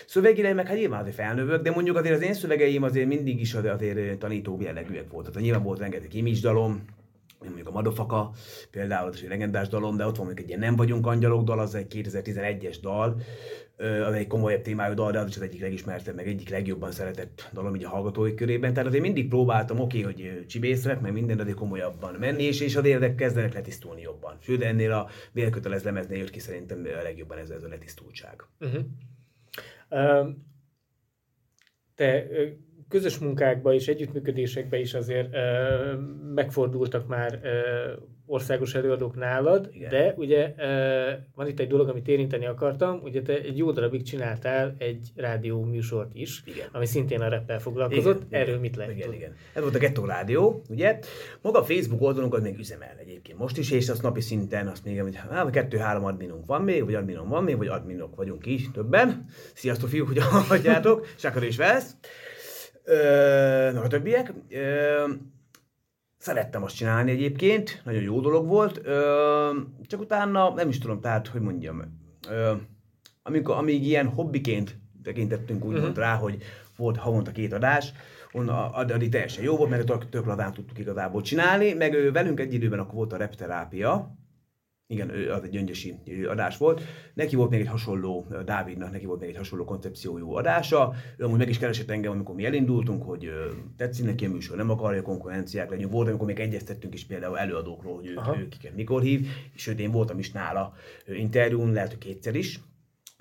Szövegileg 0.06 0.54
meg 0.54 0.66
hát 0.66 0.76
nyilván 0.76 1.00
azért 1.00 1.16
felnövök, 1.16 1.62
de 1.62 1.70
mondjuk 1.70 1.96
azért 1.96 2.14
az 2.14 2.22
én 2.22 2.34
szövegeim 2.34 2.82
azért 2.82 3.08
mindig 3.08 3.40
is 3.40 3.54
azért, 3.54 3.74
azért 3.74 4.18
tanító 4.18 4.58
jellegűek 4.60 5.10
voltak. 5.10 5.32
Tehát 5.32 5.44
nyilván 5.46 5.64
volt 5.64 5.78
rengeteg 5.78 6.14
image 6.14 6.40
dalom, 6.40 6.84
mondjuk 7.48 7.68
a 7.68 7.70
Madofaka, 7.70 8.30
például 8.70 9.08
az 9.08 9.20
egy 9.22 9.28
legendás 9.28 9.68
dalom, 9.68 9.96
de 9.96 10.06
ott 10.06 10.16
van 10.16 10.26
mondjuk 10.26 10.46
egy 10.46 10.48
ilyen 10.48 10.60
Nem 10.60 10.76
vagyunk 10.76 11.06
angyalok 11.06 11.44
dal, 11.44 11.58
az 11.58 11.74
egy 11.74 11.86
2011-es 11.94 12.76
dal, 12.80 13.20
az 14.06 14.14
egy 14.14 14.26
komolyabb 14.26 14.62
témájú 14.62 14.94
dal, 14.94 15.12
de 15.12 15.18
az 15.18 15.28
is 15.28 15.36
az 15.36 15.42
egyik 15.42 15.60
legismertebb, 15.60 16.14
meg 16.14 16.28
egyik 16.28 16.48
legjobban 16.48 16.92
szeretett 16.92 17.50
dalom 17.52 17.74
így 17.74 17.84
a 17.84 17.88
hallgatói 17.88 18.34
körében. 18.34 18.72
Tehát 18.72 18.88
azért 18.88 19.02
mindig 19.02 19.28
próbáltam, 19.28 19.80
oké, 19.80 20.04
okay, 20.04 20.12
hogy 20.12 20.46
csibészrek, 20.46 21.00
meg 21.00 21.12
minden 21.12 21.38
azért 21.38 21.56
komolyabban 21.56 22.14
menni, 22.14 22.42
és, 22.42 22.60
és 22.60 22.76
az 22.76 22.84
érdek 22.84 23.14
kezdenek 23.14 23.54
letisztulni 23.54 24.00
jobban. 24.00 24.36
Sőt, 24.40 24.62
ennél 24.62 24.92
a 24.92 25.08
vérkötelez 25.32 25.82
lemeznél 25.82 26.18
jött 26.18 26.30
ki 26.30 26.38
szerintem 26.38 26.86
a 26.98 27.02
legjobban 27.02 27.38
ez, 27.38 27.50
ez 27.50 27.62
a 27.62 27.68
letisztultság. 27.68 28.44
Uh-huh. 28.60 28.82
Uh, 29.90 30.28
te 31.94 32.26
közös 32.90 33.18
munkákba 33.18 33.74
és 33.74 33.88
együttműködésekbe 33.88 34.78
is 34.78 34.94
azért 34.94 35.34
ö, 35.34 35.92
megfordultak 36.34 37.06
már 37.06 37.40
ö, 37.42 37.48
országos 38.26 38.74
előadók 38.74 39.16
nálad, 39.16 39.68
Igen. 39.72 39.90
de 39.90 40.14
ugye 40.16 40.54
ö, 40.58 41.10
van 41.34 41.46
itt 41.46 41.60
egy 41.60 41.68
dolog, 41.68 41.88
amit 41.88 42.08
érinteni 42.08 42.46
akartam, 42.46 43.00
ugye 43.02 43.22
te 43.22 43.32
egy 43.40 43.58
jó 43.58 43.70
darabig 43.70 44.02
csináltál 44.02 44.74
egy 44.78 45.08
rádió 45.16 45.64
műsort 45.64 46.10
is, 46.14 46.42
igen. 46.44 46.68
ami 46.72 46.86
szintén 46.86 47.20
a 47.20 47.28
reppel 47.28 47.58
foglalkozott, 47.58 48.22
igen, 48.26 48.40
erről 48.40 48.58
mit 48.58 48.76
lehet 48.76 48.96
igen, 48.96 49.12
igen. 49.12 49.34
Ez 49.54 49.62
volt 49.62 49.74
a 49.74 49.78
Ghetto 49.78 50.04
Rádió, 50.04 50.62
ugye? 50.68 50.98
Maga 51.42 51.58
a 51.58 51.64
Facebook 51.64 52.02
oldalunkat 52.02 52.42
még 52.42 52.58
üzemel 52.58 52.96
egyébként 52.98 53.38
most 53.38 53.58
is, 53.58 53.70
és 53.70 53.88
azt 53.88 54.02
napi 54.02 54.20
szinten 54.20 54.66
azt 54.66 54.84
még, 54.84 55.00
hogy 55.00 55.16
hát, 55.16 55.50
kettő-három 55.50 56.04
adminunk 56.04 56.46
van 56.46 56.62
még, 56.62 56.84
vagy 56.84 56.94
adminom 56.94 57.28
van 57.28 57.44
még, 57.44 57.56
vagy 57.56 57.68
adminok 57.68 58.16
vagyunk 58.16 58.46
is 58.46 58.70
többen. 58.70 59.24
Sziasztok 59.54 59.88
fiúk, 59.88 60.06
hogy 60.06 60.18
hallgatjátok, 60.18 61.06
Sakar 61.16 61.42
és 61.42 61.56
Vesz 61.56 61.96
meg 63.72 63.82
a 63.82 63.88
többiek. 63.88 64.32
Ö, 64.50 65.04
szerettem 66.18 66.62
azt 66.62 66.76
csinálni 66.76 67.10
egyébként, 67.10 67.80
nagyon 67.84 68.02
jó 68.02 68.20
dolog 68.20 68.46
volt, 68.46 68.80
ö, 68.82 69.50
csak 69.86 70.00
utána 70.00 70.54
nem 70.54 70.68
is 70.68 70.78
tudom, 70.78 71.00
tehát, 71.00 71.26
hogy 71.26 71.40
mondjam, 71.40 71.82
ö, 72.28 72.52
amikor, 73.22 73.56
amíg 73.56 73.86
ilyen 73.86 74.08
hobbiként 74.08 74.78
tekintettünk 75.02 75.64
úgy 75.64 75.76
uh-huh. 75.76 75.94
rá, 75.94 76.14
hogy 76.14 76.42
volt 76.76 76.96
havonta 76.96 77.30
két 77.30 77.52
adás, 77.52 77.92
onnan 78.32 78.72
addig 78.72 79.10
teljesen 79.10 79.44
jó 79.44 79.56
volt, 79.56 79.70
mert 79.70 79.86
tök, 79.86 80.08
tök 80.08 80.26
ladán 80.26 80.52
tudtuk 80.52 80.78
igazából 80.78 81.22
csinálni, 81.22 81.72
meg 81.72 82.12
velünk 82.12 82.40
egy 82.40 82.54
időben 82.54 82.78
akkor 82.78 82.94
volt 82.94 83.12
a 83.12 83.16
repterápia, 83.16 84.19
igen, 84.90 85.10
ő, 85.10 85.32
az 85.32 85.42
egy 85.42 85.50
gyöngyösi 85.50 85.94
adás 86.28 86.56
volt. 86.56 86.80
Neki 87.14 87.36
volt 87.36 87.50
még 87.50 87.60
egy 87.60 87.66
hasonló, 87.66 88.26
Dávidnak 88.44 88.90
neki 88.90 89.06
volt 89.06 89.20
még 89.20 89.28
egy 89.28 89.36
hasonló 89.36 89.64
koncepciójú 89.64 90.32
adása. 90.32 90.94
Ő 91.16 91.24
amúgy 91.24 91.38
meg 91.38 91.48
is 91.48 91.58
keresett 91.58 91.90
engem, 91.90 92.12
amikor 92.12 92.34
mi 92.34 92.44
elindultunk, 92.44 93.02
hogy 93.02 93.30
tetszik 93.76 94.04
neki 94.04 94.24
a 94.24 94.30
műsor, 94.30 94.56
nem 94.56 94.70
akarja 94.70 95.02
konkurenciák 95.02 95.70
legyen. 95.70 95.90
Volt, 95.90 96.08
amikor 96.08 96.26
még 96.26 96.40
egyeztettünk 96.40 96.94
is 96.94 97.04
például 97.04 97.38
előadókról, 97.38 97.94
hogy 97.94 98.06
ő, 98.06 98.18
ő 98.38 98.48
kiket 98.48 98.74
mikor 98.74 99.02
hív, 99.02 99.26
és 99.54 99.62
sőt 99.62 99.80
én 99.80 99.90
voltam 99.90 100.18
is 100.18 100.32
nála 100.32 100.74
interjún, 101.06 101.72
lehet, 101.72 101.88
hogy 101.88 101.98
kétszer 101.98 102.34
is. 102.34 102.60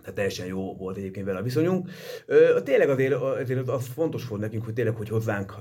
Hát 0.10 0.18
teljesen 0.18 0.46
jó 0.46 0.76
volt 0.76 0.98
egyébként 0.98 1.26
vele 1.26 1.40
a 1.40 1.42
viszonyunk. 1.42 1.90
Ö, 2.26 2.62
tényleg 2.64 2.90
azért, 2.90 3.14
azért 3.14 3.68
az 3.68 3.88
fontos 3.94 4.28
volt 4.28 4.42
nekünk, 4.42 4.66
hogy 4.66 4.74
tényleg, 4.74 4.96
hogy 4.96 5.10
hozzánk 5.10 5.56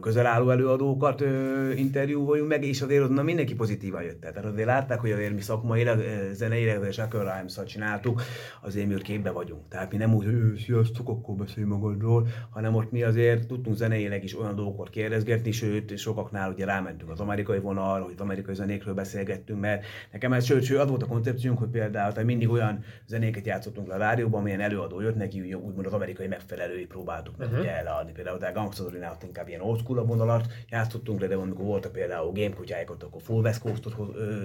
közel 0.00 0.26
álló 0.26 0.50
előadókat 0.50 1.20
ö, 1.20 1.70
interjúvoljunk 1.72 2.48
meg, 2.48 2.64
és 2.64 2.82
azért 2.82 3.08
na, 3.08 3.22
mindenki 3.22 3.54
pozitívan 3.54 4.02
jött. 4.02 4.20
Tehát 4.20 4.44
azért 4.44 4.66
látták, 4.66 5.00
hogy 5.00 5.10
azért 5.10 5.34
mi 5.34 5.40
szakmailag, 5.40 6.02
zeneileg, 6.32 6.84
és 6.88 6.94
Shaker 6.94 7.20
rhymes 7.20 7.58
csináltuk, 7.66 8.22
azért 8.62 8.86
mi 8.86 8.94
ott 8.94 9.02
képbe 9.02 9.30
vagyunk. 9.30 9.68
Tehát 9.68 9.92
mi 9.92 9.96
nem 9.96 10.14
úgy, 10.14 10.24
hogy 10.24 10.62
sziasztok, 10.64 11.08
akkor 11.08 11.34
beszélj 11.34 11.66
magadról, 11.66 12.26
hanem 12.50 12.74
ott 12.74 12.90
mi 12.90 13.02
azért 13.02 13.46
tudtunk 13.46 13.76
zeneileg 13.76 14.24
is 14.24 14.38
olyan 14.38 14.54
dolgokat 14.54 14.90
kérdezgetni, 14.90 15.52
sőt, 15.52 15.98
sokaknál 15.98 16.50
ugye 16.50 16.64
rámentünk 16.64 17.10
az 17.10 17.20
amerikai 17.20 17.58
vonal, 17.58 18.02
hogy 18.02 18.12
az 18.14 18.20
amerikai 18.20 18.54
zenékről 18.54 18.94
beszélgettünk, 18.94 19.60
mert 19.60 19.84
nekem 20.12 20.32
ez, 20.32 20.44
sőt, 20.44 20.62
sőt, 20.62 20.78
az 20.78 20.88
volt 20.88 21.02
a 21.02 21.06
koncepciónk, 21.06 21.58
hogy 21.58 21.68
például 21.68 22.12
tehát 22.12 22.28
mindig 22.28 22.48
olyan 22.50 22.84
zenéket 23.06 23.46
játszottunk 23.46 23.88
a 23.94 23.98
rádióban, 23.98 24.40
amilyen 24.40 24.60
előadó 24.60 25.00
jött 25.00 25.16
neki, 25.16 25.54
úgymond 25.54 25.86
az 25.86 25.92
amerikai 25.92 26.26
megfelelői 26.26 26.86
próbáltuk 26.86 27.36
meg 27.36 27.46
uh-huh. 27.46 27.62
ugye 27.62 27.76
eladni. 27.76 28.12
Például 28.12 28.44
a 28.44 28.52
Gangsta 28.52 28.84
inkább 29.22 29.48
ilyen 29.48 29.60
old 29.60 29.80
school 29.80 30.04
vonalat 30.04 30.46
játszottunk 30.68 31.20
le, 31.20 31.26
de 31.26 31.34
amikor 31.34 31.64
voltak 31.64 31.92
például 31.92 32.32
game 32.32 32.54
kutyáikat, 32.54 33.02
akkor 33.02 33.22
full 33.22 33.42
West 33.42 33.60
Coast-ot 33.60 33.94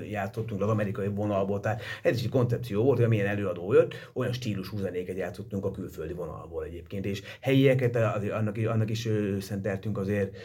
játszottunk 0.10 0.60
le 0.60 0.66
az 0.66 0.72
amerikai 0.72 1.08
vonalból. 1.08 1.60
Tehát 1.60 1.82
ez 2.04 2.18
is 2.18 2.24
egy 2.24 2.30
koncepció 2.30 2.84
volt, 2.84 2.96
hogy 2.96 3.06
amilyen 3.06 3.28
előadó 3.28 3.74
jött, 3.74 3.94
olyan 4.14 4.32
stílusú 4.32 4.78
zenéket 4.78 5.18
játszottunk 5.18 5.66
a 5.66 5.72
külföldi 5.72 6.14
vonalból 6.14 6.64
egyébként. 6.64 7.06
És 7.06 7.22
helyieket, 7.42 7.96
azért 7.96 8.34
annak, 8.34 8.58
annak 8.68 8.90
is 8.90 9.10
szenteltünk 9.40 9.98
azért 9.98 10.38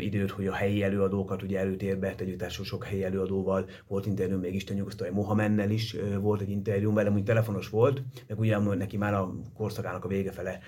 időt, 0.00 0.30
hogy 0.30 0.46
a 0.46 0.52
helyi 0.52 0.82
előadókat 0.82 1.42
ugye 1.42 1.58
előtérbe 1.58 2.14
tegyük, 2.14 2.50
sok 2.50 2.84
helyi 2.84 3.04
előadóval 3.04 3.68
volt 3.86 4.06
interjú, 4.06 4.38
még 4.38 4.54
Isten 4.54 4.76
nyugosztalja 4.76 5.12
Mohamennel 5.12 5.70
is 5.70 5.96
volt 6.20 6.40
egy 6.40 6.50
interjú, 6.50 6.92
velem 6.92 7.14
úgy 7.14 7.24
telefonos 7.24 7.68
volt, 7.68 8.02
meg 8.32 8.40
ugye 8.40 8.74
neki 8.74 8.96
már 8.96 9.14
a 9.14 9.34
korszakának 9.54 10.04
a 10.04 10.08
vége 10.08 10.30
fele 10.32 10.58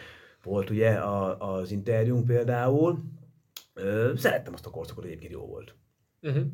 volt 0.42 0.70
ugye 0.70 0.90
a, 0.90 1.38
az 1.54 1.70
interjúnk 1.70 2.26
például. 2.26 2.98
Szerettem 4.16 4.52
azt 4.52 4.66
a 4.66 4.70
korszakot, 4.70 5.04
egyébként 5.04 5.32
jó 5.32 5.46
volt. 5.46 5.74
Uh-huh. 6.22 6.44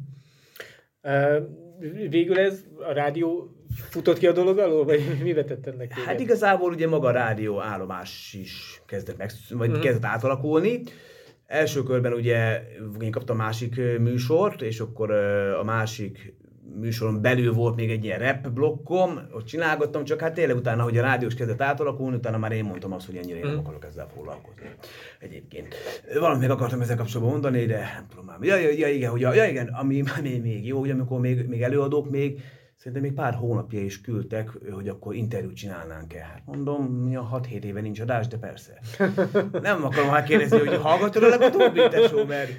Uh, 1.02 2.08
végül 2.08 2.38
ez 2.38 2.64
a 2.88 2.92
rádió 2.92 3.56
futott 3.70 4.18
ki 4.18 4.26
a 4.26 4.32
dolog 4.32 4.58
alól, 4.58 4.84
vagy 4.84 5.00
mi 5.22 5.32
vetett 5.32 5.66
ennek? 5.66 5.92
Hát 5.92 6.20
igazából 6.20 6.72
ugye 6.72 6.88
maga 6.88 7.08
a 7.08 7.12
rádió 7.12 7.60
állomás 7.60 8.34
is 8.34 8.82
kezdett, 8.86 9.16
meg, 9.16 9.30
vagy 9.50 9.68
uh-huh. 9.68 9.84
kezdett 9.84 10.04
átalakulni. 10.04 10.82
Első 11.46 11.82
körben 11.82 12.12
ugye 12.12 12.62
én 13.00 13.10
kaptam 13.10 13.36
másik 13.36 13.76
műsort, 13.98 14.62
és 14.62 14.80
akkor 14.80 15.10
a 15.60 15.64
másik 15.64 16.34
műsoron 16.78 17.20
belül 17.20 17.52
volt 17.52 17.76
még 17.76 17.90
egy 17.90 18.04
ilyen 18.04 18.18
rap 18.18 18.48
blokkom, 18.48 19.20
ott 19.32 19.44
csinálgattam, 19.44 20.04
csak 20.04 20.20
hát 20.20 20.34
tényleg 20.34 20.56
utána, 20.56 20.82
hogy 20.82 20.98
a 20.98 21.02
rádiós 21.02 21.34
kezdett 21.34 21.60
átalakulni, 21.60 22.16
utána 22.16 22.38
már 22.38 22.52
én 22.52 22.64
mondtam 22.64 22.92
azt, 22.92 23.06
hogy 23.06 23.16
ennyire 23.16 23.38
én 23.38 23.44
nem 23.44 23.54
mm. 23.54 23.58
akarok 23.58 23.84
ezzel 23.84 24.08
foglalkozni. 24.14 24.70
Egyébként. 25.18 25.74
Valamit 26.14 26.40
még 26.40 26.50
akartam 26.50 26.80
ezzel 26.80 26.96
kapcsolatban 26.96 27.32
mondani, 27.32 27.66
de 27.66 27.78
nem 27.94 28.06
tudom 28.08 28.24
már. 28.24 28.38
Ja, 28.40 28.56
ja, 28.56 28.70
ja 28.70 28.88
igen, 28.88 29.10
hogy, 29.10 29.20
ja, 29.20 29.44
igen, 29.44 29.66
ami, 29.66 30.02
ami 30.18 30.38
még 30.38 30.66
jó, 30.66 30.78
hogy 30.78 30.90
amikor 30.90 31.20
még, 31.20 31.48
még 31.48 31.62
előadók 31.62 32.10
még, 32.10 32.40
Szerintem 32.82 33.02
még 33.02 33.12
pár 33.12 33.34
hónapja 33.34 33.80
is 33.80 34.00
küldtek, 34.00 34.50
hogy 34.72 34.88
akkor 34.88 35.14
interjút 35.14 35.56
csinálnánk-e. 35.56 36.22
Hát 36.22 36.42
mondom, 36.44 36.84
mi 36.84 37.16
a 37.16 37.40
6-7 37.42 37.62
éve 37.62 37.80
nincs 37.80 38.00
adás, 38.00 38.28
de 38.28 38.36
persze. 38.36 38.78
Nem 39.62 39.84
akarom 39.84 40.10
már 40.10 40.24
kérdezni, 40.24 40.58
hogy 40.58 40.76
hallgatod 40.76 41.22
a 41.22 41.28
legutóbbi 41.28 41.80
tesó, 41.90 42.24
mert 42.24 42.50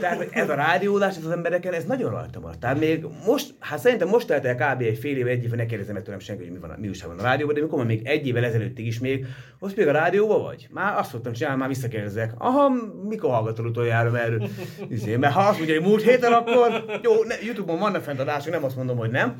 tehát 0.00 0.28
ez 0.30 0.48
a 0.48 0.54
rádiólás, 0.54 1.16
ez 1.16 1.24
az 1.24 1.30
embereken, 1.30 1.72
ez 1.72 1.84
nagyon 1.84 2.10
rajta 2.10 2.40
van. 2.40 2.54
Tehát 2.60 2.78
még 2.78 3.06
most, 3.26 3.54
hát 3.58 3.78
szerintem 3.78 4.08
most 4.08 4.26
telt 4.26 4.44
el 4.44 4.54
kb. 4.54 4.80
egy 4.80 4.98
fél 4.98 5.16
éve, 5.16 5.30
egy 5.30 5.44
éve, 5.44 5.56
ne 5.56 5.66
kérdezem 5.66 6.02
tőlem 6.02 6.20
senki, 6.20 6.42
hogy 6.42 6.52
mi, 6.52 6.58
van, 6.58 6.76
mi 6.78 6.88
újság 6.88 7.08
van 7.08 7.18
a 7.18 7.22
rádióban, 7.22 7.54
de 7.54 7.60
mikor 7.60 7.86
még 7.86 8.06
egy 8.06 8.26
évvel 8.26 8.44
ezelőttig 8.44 8.86
is 8.86 8.98
még, 8.98 9.26
most 9.58 9.76
még 9.76 9.88
a 9.88 9.92
rádióban 9.92 10.42
vagy? 10.42 10.68
Már 10.70 10.98
azt 10.98 11.10
szoktam 11.10 11.32
csinálni, 11.32 11.58
már 11.58 11.68
visszakérdezek. 11.68 12.32
Aha, 12.38 12.72
mikor 13.08 13.30
hallgatod 13.30 13.66
utoljára, 13.66 14.10
mert, 14.10 14.34
izé, 14.88 15.16
mert 15.16 15.34
ha 15.34 15.40
azt 15.40 15.58
mondja, 15.58 15.74
hogy 15.80 15.88
múlt 15.88 16.02
héten, 16.02 16.32
akkor 16.32 16.84
jó, 17.02 17.12
ne, 17.24 17.34
Youtube-on 17.44 17.78
vannak 17.78 18.02
fent 18.02 18.20
adások, 18.20 18.52
nem 18.52 18.64
azt 18.64 18.76
mondom, 18.76 18.96
hogy 18.96 19.10
nem. 19.10 19.36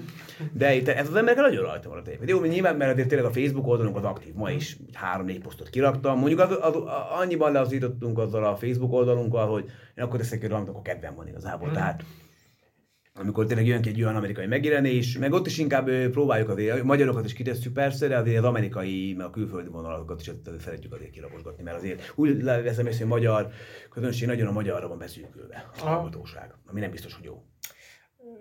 De 0.52 0.74
itt 0.74 0.88
ez 0.88 1.08
az 1.08 1.14
emberek 1.14 1.40
nagyon 1.40 1.64
rajta 1.64 1.88
van 1.88 1.98
a 1.98 2.02
tévé. 2.02 2.24
Jó, 2.26 2.44
nyilván, 2.44 2.76
mert 2.76 2.92
azért 2.92 3.08
tényleg 3.08 3.26
a 3.26 3.32
Facebook 3.32 3.66
oldalunk 3.66 3.96
az 3.96 4.04
aktív. 4.04 4.34
Ma 4.34 4.50
is 4.50 4.76
három-négy 4.92 5.40
posztot 5.40 5.68
kiraktam. 5.68 6.18
Mondjuk 6.18 6.40
az, 6.40 6.50
az, 6.50 6.74
az, 6.74 6.82
annyiban 7.20 7.52
leazítottunk 7.52 8.18
azzal 8.18 8.44
a 8.44 8.56
Facebook 8.56 8.92
oldalunkkal, 8.92 9.46
hogy 9.46 9.64
én 9.94 10.04
akkor 10.04 10.18
teszek 10.18 10.40
ki 10.40 10.46
valamit, 10.46 10.68
akkor 10.68 10.82
kedvem 10.82 11.14
van 11.14 11.28
igazából. 11.28 11.68
Mm. 11.68 11.72
Tehát 11.72 12.04
amikor 13.18 13.46
tényleg 13.46 13.66
jön 13.66 13.82
ki 13.82 13.88
egy 13.88 14.02
olyan 14.02 14.16
amerikai 14.16 14.46
megjelenés, 14.46 15.18
meg 15.18 15.32
ott 15.32 15.46
is 15.46 15.58
inkább 15.58 15.90
próbáljuk 15.90 16.48
azért, 16.48 16.82
magyarokat 16.82 17.24
is 17.24 17.32
kitesszük 17.32 17.72
persze, 17.72 18.08
de 18.08 18.16
azért 18.16 18.38
az 18.38 18.44
amerikai, 18.44 19.14
meg 19.16 19.26
a 19.26 19.30
külföldi 19.30 19.68
vonalakat 19.68 20.20
is 20.20 20.30
szeretjük 20.58 20.92
azért 20.92 21.10
kilapozgatni, 21.10 21.62
mert 21.62 21.76
azért 21.76 22.12
úgy 22.14 22.42
veszem 22.42 22.86
észre, 22.86 23.04
hogy 23.04 23.12
a 23.12 23.14
magyar 23.14 23.48
közönség 23.90 24.28
nagyon 24.28 24.46
a 24.46 24.52
magyarra 24.52 24.88
van 24.88 24.98
beszűkülve, 24.98 25.70
a 25.80 25.86
hallgatóság, 25.86 26.54
ami 26.66 26.80
nem 26.80 26.90
biztos, 26.90 27.14
hogy 27.14 27.24
jó. 27.24 27.42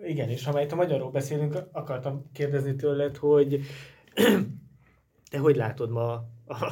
Igen, 0.04 0.30
és 0.30 0.46
ha 0.46 0.62
itt 0.62 0.72
a 0.72 0.76
magyarról 0.76 1.12
beszélünk, 1.12 1.58
akartam 1.72 2.30
kérdezni 2.34 2.76
tőled, 2.76 3.18
hogy 3.18 3.60
te 5.32 5.38
hogy 5.38 5.56
látod 5.56 5.90
ma 5.90 6.12
a, 6.46 6.66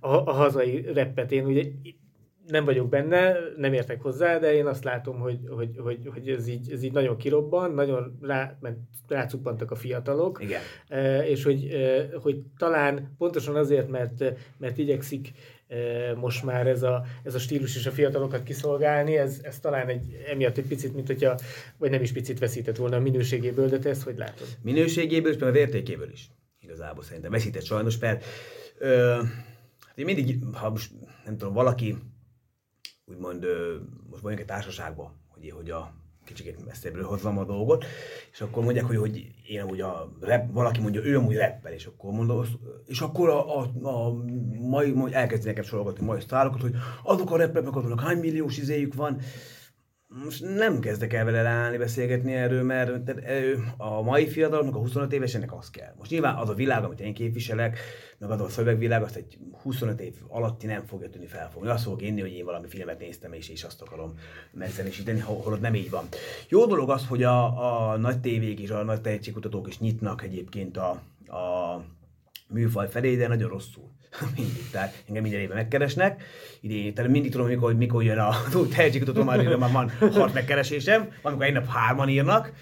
a, 0.00 0.14
a 0.14 0.32
hazai 0.32 0.92
reppet? 0.92 1.32
Én 1.32 1.44
ugye 1.44 1.64
nem 2.46 2.64
vagyok 2.64 2.88
benne, 2.88 3.34
nem 3.56 3.72
értek 3.72 4.02
hozzá, 4.02 4.38
de 4.38 4.54
én 4.54 4.66
azt 4.66 4.84
látom, 4.84 5.18
hogy, 5.18 5.38
hogy, 5.48 5.76
hogy, 5.78 6.08
hogy 6.12 6.28
ez, 6.28 6.48
így, 6.48 6.72
ez 6.72 6.82
így 6.82 6.92
nagyon 6.92 7.16
kirobban, 7.16 7.74
nagyon 7.74 8.18
rá, 8.22 8.56
mert 8.60 8.76
rácuppantak 9.08 9.70
a 9.70 9.74
fiatalok, 9.74 10.40
Igen. 10.42 10.60
és 11.24 11.44
hogy, 11.44 11.68
hogy 12.22 12.42
talán 12.58 13.14
pontosan 13.18 13.56
azért, 13.56 13.88
mert, 13.88 14.24
mert 14.56 14.78
igyekszik 14.78 15.32
most 16.16 16.44
már 16.44 16.66
ez 16.66 16.82
a, 16.82 17.04
ez 17.22 17.34
a 17.34 17.38
stílus 17.38 17.76
és 17.76 17.86
a 17.86 17.90
fiatalokat 17.90 18.42
kiszolgálni, 18.42 19.16
ez, 19.16 19.40
ez 19.42 19.60
talán 19.60 19.88
egy, 19.88 20.24
emiatt 20.26 20.56
egy 20.56 20.66
picit, 20.66 20.94
mint 20.94 21.06
hogyha, 21.06 21.38
vagy 21.78 21.90
nem 21.90 22.02
is 22.02 22.12
picit 22.12 22.38
veszített 22.38 22.76
volna 22.76 22.96
a 22.96 23.00
minőségéből, 23.00 23.68
de 23.68 23.78
te 23.78 23.88
ezt 23.88 24.02
hogy 24.02 24.16
látod? 24.16 24.46
Minőségéből, 24.62 25.32
és 25.32 25.40
az 25.40 25.54
értékéből 25.54 26.10
is. 26.12 26.30
Igazából 26.60 27.02
szerintem 27.02 27.30
veszített 27.30 27.64
sajnos, 27.64 27.98
mert 27.98 28.24
ö, 28.78 29.22
hát 29.86 29.98
én 29.98 30.04
mindig, 30.04 30.44
ha 30.52 30.70
most 30.70 30.92
nem 31.24 31.36
tudom, 31.36 31.54
valaki 31.54 31.96
úgymond 33.04 33.44
ö, 33.44 33.76
most 34.10 34.22
vagyunk 34.22 34.40
egy 34.40 34.46
társaságban, 34.46 35.20
hogy, 35.28 35.50
hogy 35.50 35.70
a 35.70 35.99
kicsit 36.32 36.66
messzebbről 36.66 37.04
hozzam 37.04 37.38
a 37.38 37.44
dolgot, 37.44 37.84
és 38.32 38.40
akkor 38.40 38.64
mondják, 38.64 38.84
hogy, 38.84 38.96
hogy 38.96 39.26
én 39.46 39.62
úgy 39.62 39.80
a 39.80 40.12
rap, 40.20 40.52
valaki 40.52 40.80
mondja, 40.80 41.04
ő 41.04 41.16
amúgy 41.16 41.36
reppel, 41.36 41.72
és 41.72 41.86
akkor 41.86 42.12
mondom, 42.12 42.44
és 42.86 43.00
akkor 43.00 43.28
a, 43.28 43.58
a, 43.58 43.70
a 43.82 44.12
mai, 44.60 44.90
mai 44.90 45.14
elkezdi 45.14 45.46
nekem 45.46 45.64
sorogatni 45.64 46.06
mai 46.06 46.20
sztárokat, 46.20 46.60
hogy 46.60 46.74
azok 47.02 47.30
a 47.30 47.36
rappeknek 47.36 47.76
azok 47.76 48.00
hány 48.00 48.18
milliós 48.18 48.58
izéjük 48.58 48.94
van, 48.94 49.20
most 50.12 50.42
nem 50.42 50.80
kezdek 50.80 51.12
el 51.12 51.24
vele 51.24 51.42
leállni 51.42 51.76
beszélgetni 51.76 52.32
erről, 52.32 52.62
mert 52.62 53.12
a 53.76 54.02
mai 54.02 54.28
fiataloknak, 54.28 54.74
a 54.74 54.78
25 54.78 55.12
évesenek 55.12 55.52
az 55.52 55.70
kell. 55.70 55.94
Most 55.98 56.10
nyilván 56.10 56.36
az 56.36 56.48
a 56.48 56.54
világ, 56.54 56.84
amit 56.84 57.00
én 57.00 57.14
képviselek, 57.14 57.78
meg 58.18 58.30
az 58.30 58.40
a 58.40 58.48
szövegvilág, 58.48 59.02
azt 59.02 59.16
egy 59.16 59.38
25 59.62 60.00
év 60.00 60.14
alatti 60.28 60.66
nem 60.66 60.86
fogja 60.86 61.10
tudni 61.10 61.26
felfogni. 61.26 61.68
Azt 61.68 61.84
fogok 61.84 62.02
inni, 62.02 62.20
hogy 62.20 62.32
én 62.32 62.44
valami 62.44 62.68
filmet 62.68 62.98
néztem, 62.98 63.32
és, 63.32 63.48
és 63.48 63.64
azt 63.64 63.82
akarom 63.82 64.14
megzenésíteni, 64.52 65.20
holott 65.20 65.60
nem 65.60 65.74
így 65.74 65.90
van. 65.90 66.04
Jó 66.48 66.66
dolog 66.66 66.90
az, 66.90 67.06
hogy 67.06 67.22
a, 67.22 67.90
a 67.90 67.96
nagy 67.96 68.20
tévék 68.20 68.60
és 68.60 68.70
a 68.70 68.82
nagy 68.82 69.00
tehetségkutatók 69.00 69.68
is 69.68 69.78
nyitnak 69.78 70.22
egyébként 70.22 70.76
a, 70.76 70.90
a 71.26 71.76
műfaj 72.48 72.88
felé, 72.88 73.16
de 73.16 73.28
nagyon 73.28 73.48
rosszul. 73.48 73.90
mindig, 74.36 74.70
tehát 74.70 75.02
engem 75.08 75.22
minden 75.22 75.40
évben 75.40 75.56
megkeresnek. 75.56 76.22
Idén, 76.60 76.94
tehát 76.94 77.10
mindig 77.10 77.30
tudom, 77.30 77.46
mikor, 77.46 77.74
mikor 77.74 78.02
jön 78.02 78.18
a 78.18 78.34
tehetségkutató, 78.74 79.22
már, 79.22 79.56
már 79.56 79.72
van 79.72 79.90
hat 80.12 80.34
megkeresésem, 80.34 81.12
amikor 81.22 81.44
egy 81.44 81.52
nap 81.52 81.68
hárman 81.68 82.08
írnak, 82.08 82.52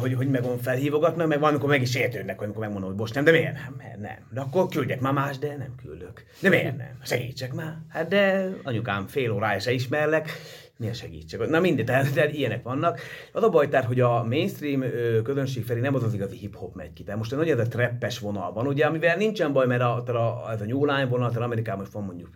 hogy, 0.00 0.14
hogy 0.14 0.28
meg 0.28 0.44
felhívogatnak, 0.62 1.26
meg 1.28 1.40
valamikor 1.40 1.68
meg 1.68 1.82
is 1.82 1.94
értődnek, 1.94 2.42
amikor 2.42 2.60
megmondom, 2.60 2.88
hogy 2.88 2.98
most 2.98 3.14
nem, 3.14 3.24
de 3.24 3.30
miért 3.30 3.52
nem? 3.52 3.74
Mert 3.78 4.00
nem. 4.00 4.28
De 4.30 4.40
akkor 4.40 4.68
küldjek 4.68 5.00
már 5.00 5.12
más, 5.12 5.38
de 5.38 5.56
nem 5.56 5.74
küldök. 5.82 6.24
De 6.40 6.48
miért 6.48 6.76
nem? 6.76 6.98
Segítsek 7.02 7.52
már. 7.52 7.78
Hát 7.88 8.08
de 8.08 8.48
anyukám 8.62 9.06
fél 9.06 9.32
órája 9.32 9.58
se 9.58 9.72
ismerlek, 9.72 10.30
milyen 10.76 10.94
segítség. 10.94 11.40
Na 11.40 11.60
mindegy, 11.60 11.84
tehát, 11.84 12.12
tehát 12.14 12.32
ilyenek 12.32 12.62
vannak. 12.62 13.00
Az 13.32 13.42
a 13.42 13.48
baj, 13.48 13.68
tehát, 13.68 13.86
hogy 13.86 14.00
a 14.00 14.24
mainstream 14.24 14.84
közönség 15.22 15.64
felé 15.64 15.80
nem 15.80 15.94
az 15.94 16.02
az 16.02 16.14
igazi 16.14 16.36
hip-hop 16.36 16.74
megy 16.74 16.92
ki. 16.92 17.02
Tehát 17.02 17.18
most 17.18 17.30
nagyon 17.30 17.58
ez 17.60 17.66
a 17.66 17.68
trappes 17.68 18.18
vonal 18.18 18.52
van, 18.52 18.66
ugye, 18.66 18.86
amivel 18.86 19.16
nincsen 19.16 19.52
baj, 19.52 19.66
mert 19.66 19.82
a, 19.82 20.02
a, 20.06 20.52
ez 20.52 20.60
a 20.60 20.64
New 20.64 20.84
Line 20.84 21.06
vonal, 21.06 21.28
tehát 21.28 21.44
Amerikában 21.44 21.80
most 21.80 21.92
van 21.92 22.04
mondjuk 22.04 22.30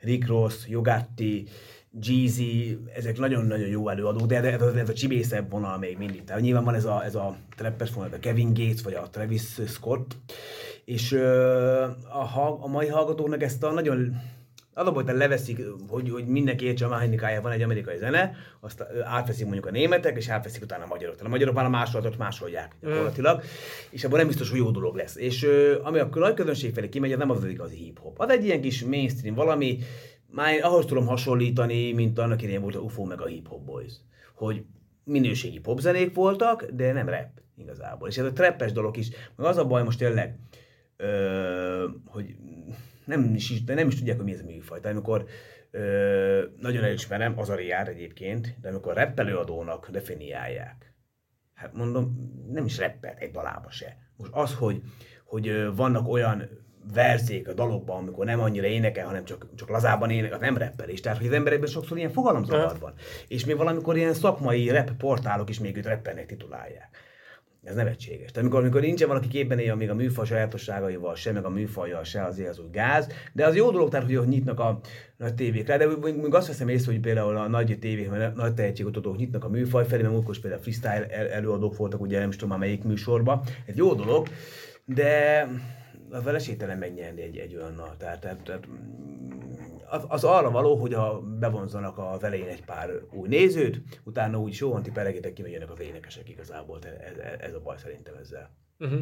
Rick 0.00 0.26
Ross, 0.26 0.54
Yogatti, 0.68 1.48
Jeezy, 2.00 2.78
ezek 2.94 3.18
nagyon-nagyon 3.18 3.68
jó 3.68 3.88
előadók, 3.88 4.26
de 4.26 4.42
ez, 4.42 4.60
ez 4.60 4.88
a 4.88 4.92
csibészebb 4.92 5.50
vonal 5.50 5.78
még 5.78 5.98
mindig. 5.98 6.24
Tehát 6.24 6.42
nyilván 6.42 6.64
van 6.64 6.74
ez 6.74 6.84
a, 6.84 7.04
ez 7.04 7.14
a 7.14 7.36
trappes 7.56 7.92
vonal, 7.92 8.10
a 8.12 8.18
Kevin 8.18 8.54
Gates 8.54 8.82
vagy 8.82 8.94
a 8.94 9.08
Travis 9.10 9.42
Scott, 9.66 10.16
és 10.84 11.12
ö, 11.12 11.82
a, 12.34 12.58
a 12.60 12.66
mai 12.66 12.86
hallgatóknak 12.86 13.42
ezt 13.42 13.62
a 13.62 13.72
nagyon 13.72 14.16
Az 14.78 14.86
a 14.86 14.92
baj, 14.92 15.04
hogy 15.04 15.14
leveszik, 15.14 15.60
hogy, 15.88 16.10
hogy 16.10 16.26
mindenki 16.26 16.64
értse 16.64 16.84
a 16.84 16.88
mechanikája, 16.88 17.40
van 17.40 17.52
egy 17.52 17.62
amerikai 17.62 17.96
zene, 17.96 18.36
azt 18.60 18.84
átveszik 19.04 19.44
mondjuk 19.44 19.66
a 19.66 19.70
németek, 19.70 20.16
és 20.16 20.28
átveszik 20.28 20.62
utána 20.62 20.84
a 20.84 20.86
magyarok. 20.86 21.14
Tehát 21.14 21.28
a 21.28 21.32
magyarok 21.32 21.54
már 21.54 21.64
a 21.64 21.68
másolatot 21.68 22.18
másolják 22.18 22.76
gyakorlatilag, 22.80 23.42
és 23.90 24.04
abban 24.04 24.18
nem 24.18 24.26
biztos, 24.26 24.50
hogy 24.50 24.58
jó 24.58 24.70
dolog 24.70 24.96
lesz. 24.96 25.16
És 25.16 25.46
ami 25.82 25.98
a 25.98 26.08
nagy 26.12 26.34
közönség 26.34 26.72
felé 26.72 26.88
kimegy, 26.88 27.12
az 27.12 27.18
nem 27.18 27.30
az 27.30 27.42
az 27.42 27.50
igazi 27.50 27.76
hip-hop. 27.76 28.20
Az 28.20 28.30
egy 28.30 28.44
ilyen 28.44 28.60
kis 28.60 28.84
mainstream 28.84 29.34
valami, 29.34 29.78
már 30.30 30.58
ahhoz 30.62 30.84
tudom 30.84 31.06
hasonlítani, 31.06 31.92
mint 31.92 32.18
annak 32.18 32.42
idején 32.42 32.60
volt 32.60 32.74
a 32.74 32.80
UFO 32.80 33.04
meg 33.04 33.20
a 33.20 33.26
Hip 33.26 33.48
Hop 33.48 33.64
Boys. 33.64 33.92
Hogy 34.34 34.64
minőségi 35.04 35.58
popzenék 35.58 36.14
voltak, 36.14 36.64
de 36.64 36.92
nem 36.92 37.08
rap 37.08 37.28
igazából. 37.58 38.08
És 38.08 38.18
ez 38.18 38.24
a 38.24 38.32
trappes 38.32 38.72
dolog 38.72 38.96
is, 38.96 39.08
meg 39.36 39.46
az 39.46 39.56
a 39.56 39.66
baj 39.66 39.82
most 39.82 39.98
tényleg, 39.98 40.38
ö, 40.96 41.86
hogy 42.04 42.34
nem 43.06 43.34
is, 43.34 43.64
de 43.64 43.74
nem 43.74 43.88
is 43.88 43.94
tudják, 43.94 44.16
hogy 44.16 44.24
mi 44.24 44.32
ez 44.32 44.40
a 44.40 44.44
műfaj. 44.44 44.80
Tehát 44.80 44.96
amikor 44.96 45.24
ö, 45.70 46.44
nagyon 46.60 46.84
elismerem, 46.84 47.38
az 47.38 47.48
a 47.48 47.60
jár 47.60 47.88
egyébként, 47.88 48.56
de 48.60 48.68
amikor 48.68 48.94
reppelőadónak 48.94 49.90
definiálják, 49.90 50.94
hát 51.54 51.72
mondom, 51.72 52.32
nem 52.52 52.64
is 52.64 52.78
reppelt 52.78 53.18
egy 53.18 53.30
dalába 53.30 53.70
se. 53.70 53.96
Most 54.16 54.30
az, 54.34 54.54
hogy, 54.54 54.82
hogy 55.24 55.74
vannak 55.74 56.08
olyan 56.08 56.48
verzék 56.94 57.48
a 57.48 57.52
dalokban, 57.52 57.96
amikor 57.96 58.24
nem 58.24 58.40
annyira 58.40 58.66
énekel, 58.66 59.06
hanem 59.06 59.24
csak, 59.24 59.46
csak 59.54 59.68
lazában 59.68 60.10
énekel, 60.10 60.38
nem 60.38 60.56
reppelés. 60.56 61.00
Tehát, 61.00 61.18
hogy 61.18 61.26
az 61.26 61.32
emberekben 61.32 61.68
sokszor 61.68 61.96
ilyen 61.96 62.10
fogalomzavar 62.10 62.78
van. 62.78 62.94
És 63.28 63.44
még 63.44 63.56
valamikor 63.56 63.96
ilyen 63.96 64.14
szakmai 64.14 64.70
rap 64.70 64.92
portálok 64.92 65.48
is 65.48 65.60
még 65.60 65.76
őt 65.76 65.86
rappernek 65.86 66.26
titulálják. 66.26 66.96
Ez 67.66 67.74
nevetséges. 67.74 68.30
Tehát 68.30 68.38
amikor, 68.38 68.60
amikor 68.60 68.80
nincsen 68.80 69.08
valaki 69.08 69.28
képben 69.28 69.58
élje 69.58 69.74
még 69.74 69.90
a 69.90 69.94
műfaj 69.94 70.26
sajátosságaival 70.26 71.14
se, 71.14 71.32
meg 71.32 71.44
a 71.44 71.48
műfajjal 71.48 72.04
se, 72.04 72.24
azért 72.24 72.48
az 72.48 72.58
úgy 72.58 72.70
gáz. 72.70 73.08
De 73.32 73.46
az 73.46 73.56
jó 73.56 73.70
dolog, 73.70 73.88
tehát, 73.88 74.06
hogy 74.06 74.28
nyitnak 74.28 74.60
a 74.60 74.80
nagy 75.16 75.34
tévékre. 75.34 75.76
De 75.76 75.86
még 76.02 76.34
azt 76.34 76.46
veszem 76.46 76.68
észre, 76.68 76.92
hogy 76.92 77.00
például 77.00 77.36
a 77.36 77.48
nagy 77.48 77.78
tévék, 77.80 78.10
mert 78.10 78.34
nagy 78.34 78.54
tehetségkutatók 78.54 79.16
nyitnak 79.16 79.44
a 79.44 79.48
műfaj 79.48 79.86
felé, 79.86 80.02
mert 80.02 80.14
múltkor 80.14 80.38
például 80.38 80.62
freestyle 80.62 81.08
előadók 81.30 81.76
voltak, 81.76 82.00
ugye 82.00 82.18
nem 82.18 82.28
is 82.28 82.34
tudom 82.34 82.50
már 82.50 82.58
melyik 82.58 82.84
műsorban. 82.84 83.40
Ez 83.66 83.76
jó 83.76 83.94
dolog, 83.94 84.28
de 84.84 85.48
az 86.10 86.24
vele 86.24 86.38
sételen 86.38 86.78
megnyerni 86.78 87.22
egy, 87.22 87.36
egy 87.36 87.54
olyannal. 87.56 87.94
Tehát, 87.98 88.20
tehát, 88.20 88.42
tehát 88.42 88.68
az, 89.88 90.04
az, 90.08 90.24
arra 90.24 90.50
való, 90.50 90.76
hogy 90.76 90.94
a, 90.94 91.20
bevonzanak 91.20 91.98
a 91.98 92.18
elején 92.20 92.48
egy 92.48 92.64
pár 92.64 92.90
új 93.10 93.28
nézőt, 93.28 93.82
utána 94.04 94.38
úgy 94.38 94.52
soha 94.52 94.76
antiperegétek 94.76 95.32
kimegyenek 95.32 95.70
az 95.70 95.80
énekesek 95.80 96.28
igazából. 96.28 96.78
Ez, 96.82 97.16
ez, 97.38 97.54
a 97.54 97.60
baj 97.60 97.76
szerintem 97.78 98.14
ezzel. 98.14 98.50
Uh-huh. 98.78 99.00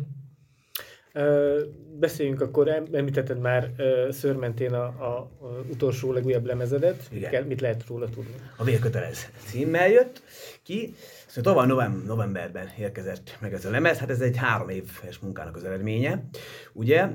Uh, 1.14 1.60
beszéljünk 1.98 2.40
akkor, 2.40 2.68
említetted 2.68 3.38
már 3.38 3.70
uh, 3.78 4.10
szörmentén 4.10 4.72
a, 4.72 4.84
a, 4.84 5.30
a 5.40 5.64
utolsó 5.70 6.12
legújabb 6.12 6.44
lemezedet. 6.44 7.08
Igen. 7.10 7.44
Mit 7.44 7.60
lehet 7.60 7.86
róla 7.86 8.08
tudni? 8.08 8.34
A 8.56 8.64
vérkötelez 8.64 9.30
címmel 9.46 9.88
jött 9.88 10.22
ki. 10.62 10.94
Szóval 11.34 11.52
tavaly 11.52 11.66
november, 11.66 12.06
novemberben 12.06 12.68
érkezett 12.78 13.36
meg 13.40 13.52
ez 13.52 13.64
a 13.64 13.70
lemez, 13.70 13.98
hát 13.98 14.10
ez 14.10 14.20
egy 14.20 14.36
három 14.36 14.68
éves 14.68 15.18
munkának 15.20 15.56
az 15.56 15.64
eredménye. 15.64 16.24
Ugye 16.72 17.08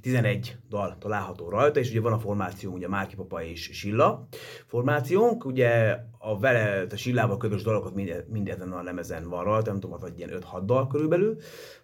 11 0.00 0.56
dal 0.68 0.96
található 0.98 1.48
rajta, 1.48 1.80
és 1.80 1.90
ugye 1.90 2.00
van 2.00 2.12
a 2.12 2.18
formáció, 2.18 2.72
ugye 2.72 2.88
Márki 2.88 3.14
Papa 3.14 3.42
és 3.42 3.70
Silla 3.72 4.28
formációnk, 4.66 5.44
ugye 5.44 5.98
a 6.18 6.38
vele, 6.38 6.86
a 6.90 6.96
Sillával 6.96 7.36
közös 7.36 7.62
dalokat 7.62 7.94
mind, 7.94 8.24
mind 8.28 8.48
ezen 8.48 8.72
a 8.72 8.82
lemezen 8.82 9.28
van 9.28 9.44
rajta, 9.44 9.70
nem 9.70 9.80
tudom, 9.80 9.98
vagy 10.00 10.18
ilyen 10.18 10.30
5-6 10.52 10.62
dal 10.64 10.86
körülbelül, 10.86 11.34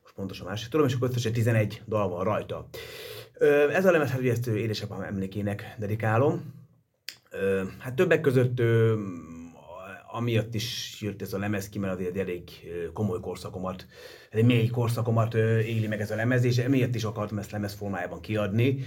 most 0.02 0.14
pontosan 0.14 0.46
másik 0.46 0.68
tudom, 0.68 0.86
és 0.86 0.94
akkor 0.94 1.08
összesen 1.08 1.32
11 1.32 1.82
dal 1.86 2.08
van 2.08 2.24
rajta. 2.24 2.68
Ez 3.72 3.86
a 3.86 3.90
lemez, 3.90 4.10
hát 4.10 4.20
ugye 4.20 4.32
ezt 4.32 4.46
édesapám 4.46 5.00
emlékének 5.00 5.74
dedikálom. 5.78 6.54
Hát 7.78 7.94
többek 7.94 8.20
között 8.20 8.62
amiatt 10.14 10.55
is 10.55 10.96
jött 11.00 11.22
ez 11.22 11.33
a 11.33 11.38
lemez 11.38 11.68
ki, 11.68 11.79
mert 11.79 11.94
azért 11.94 12.16
elég 12.16 12.42
komoly 12.92 13.20
korszakomat, 13.20 13.87
egy 14.31 14.44
mély 14.44 14.66
korszakomat 14.66 15.35
éli 15.35 15.87
meg 15.87 16.00
ez 16.00 16.11
a 16.11 16.14
lemez, 16.14 16.44
és 16.44 16.59
emiatt 16.59 16.94
is 16.94 17.05
akartam 17.05 17.38
ezt 17.38 17.50
lemez 17.50 17.72
formájában 17.72 18.20
kiadni, 18.20 18.79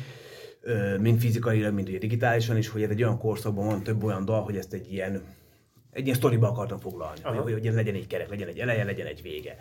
mind 1.00 1.20
fizikailag, 1.20 1.74
mind 1.74 1.88
ugye 1.88 1.98
digitálisan 1.98 2.58
is, 2.58 2.68
hogy 2.68 2.84
ez 2.84 2.90
egy 2.90 3.04
olyan 3.04 3.18
korszakban 3.18 3.66
van 3.66 3.84
több 3.84 4.04
olyan 4.04 4.26
dal, 4.26 4.42
hogy 4.42 4.58
ezt 4.58 4.74
egy 4.74 4.94
ilyen 4.94 5.22
egy 5.92 6.04
ilyen 6.04 6.16
sztoriba 6.16 6.48
akartam 6.48 6.80
foglalni, 6.80 7.20
Aha. 7.24 7.42
hogy, 7.42 7.54
hogy 7.54 7.74
legyen 7.74 7.96
egy 7.96 8.08
kerek, 8.08 8.30
legyen 8.30 8.48
egy 8.48 8.60
eleje, 8.60 8.84
legyen 8.84 9.08
egy 9.08 9.22
vége. 9.22 9.58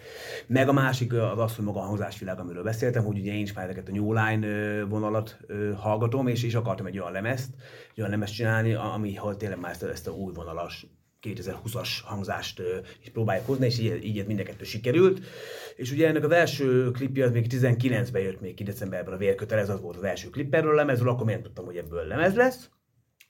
Meg 0.46 0.68
a 0.68 0.72
másik 0.72 1.12
az 1.12 1.38
az, 1.38 1.56
hogy 1.56 1.64
maga 1.64 1.80
a 1.80 1.82
hangzásvilág, 1.82 2.38
amiről 2.38 2.62
beszéltem, 2.62 3.04
hogy 3.04 3.18
ugye 3.18 3.32
én 3.32 3.42
is 3.42 3.52
már 3.52 3.64
ezeket 3.64 3.88
a 3.88 3.92
New 3.92 4.12
Line 4.12 4.84
vonalat 4.84 5.38
hallgatom, 5.76 6.26
és 6.26 6.42
is 6.42 6.54
akartam 6.54 6.86
egy 6.86 6.98
olyan 6.98 7.12
lemezt, 7.12 7.50
egy 7.90 7.98
olyan 7.98 8.10
lemezt 8.10 8.34
csinálni, 8.34 8.74
ami 8.74 9.18
tényleg 9.36 9.60
már 9.60 9.70
ezt, 9.70 9.82
ezt 9.82 10.06
a 10.06 10.10
új 10.10 10.32
vonalas 10.32 10.86
2020-as 11.26 11.88
hangzást 12.04 12.62
is 13.02 13.10
próbálják 13.10 13.46
hozni, 13.46 13.66
és 13.66 13.78
így, 13.78 14.04
így 14.04 14.26
mind 14.26 14.40
a 14.40 14.42
kettő 14.42 14.64
sikerült. 14.64 15.20
És 15.76 15.92
ugye 15.92 16.08
ennek 16.08 16.24
az 16.24 16.30
első 16.30 16.90
klipje 16.90 17.24
az 17.24 17.30
még 17.30 17.46
19-ben 17.50 18.22
jött 18.22 18.40
még 18.40 18.54
ki 18.54 18.64
decemberben 18.64 19.14
a 19.14 19.16
vérkötel, 19.16 19.58
ez 19.58 19.68
az 19.68 19.80
volt 19.80 19.96
az 19.96 20.04
első 20.04 20.30
klip 20.30 20.54
erről 20.54 20.72
a 20.72 20.74
lemezről, 20.74 21.08
akkor 21.08 21.30
én 21.30 21.42
tudtam, 21.42 21.64
hogy 21.64 21.76
ebből 21.76 22.06
lemez 22.06 22.34
lesz. 22.34 22.70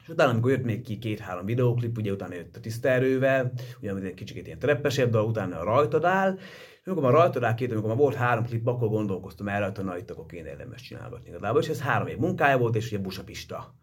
És 0.03 0.13
utána, 0.13 0.31
amikor 0.31 0.51
jött 0.51 0.65
még 0.65 0.83
ki 0.83 0.99
két-három 0.99 1.45
videóklip, 1.45 1.97
ugye 1.97 2.13
utána 2.13 2.35
jött 2.35 2.57
a 2.57 2.61
tiszta 2.61 2.89
erővel, 2.89 3.53
ugye 3.81 3.95
egy 3.95 4.15
kicsit 4.15 4.47
ilyen 4.47 4.59
treppesebb, 4.59 5.11
de 5.11 5.19
utána 5.19 5.59
a 5.61 5.65
rajtad 5.65 6.05
áll, 6.05 6.39
amikor 6.85 7.03
már 7.03 7.13
rajtad 7.13 7.43
áll 7.43 7.55
két, 7.55 7.71
amikor 7.73 7.89
már 7.89 7.99
volt 7.99 8.15
három 8.15 8.45
klip, 8.45 8.67
akkor 8.67 8.89
gondolkoztam 8.89 9.49
el, 9.49 9.73
hogy 9.75 9.85
na 9.85 9.99
itt 9.99 10.11
akkor 10.11 10.27
kéne 10.27 10.49
érdemes 10.49 10.83
csinálgatni 10.83 11.29
igazából. 11.29 11.61
És 11.61 11.69
ez 11.69 11.81
három 11.81 12.07
év 12.07 12.17
munkája 12.17 12.59
volt, 12.59 12.77
és 12.77 12.87
ugye 12.87 12.99
Busapista 12.99 13.75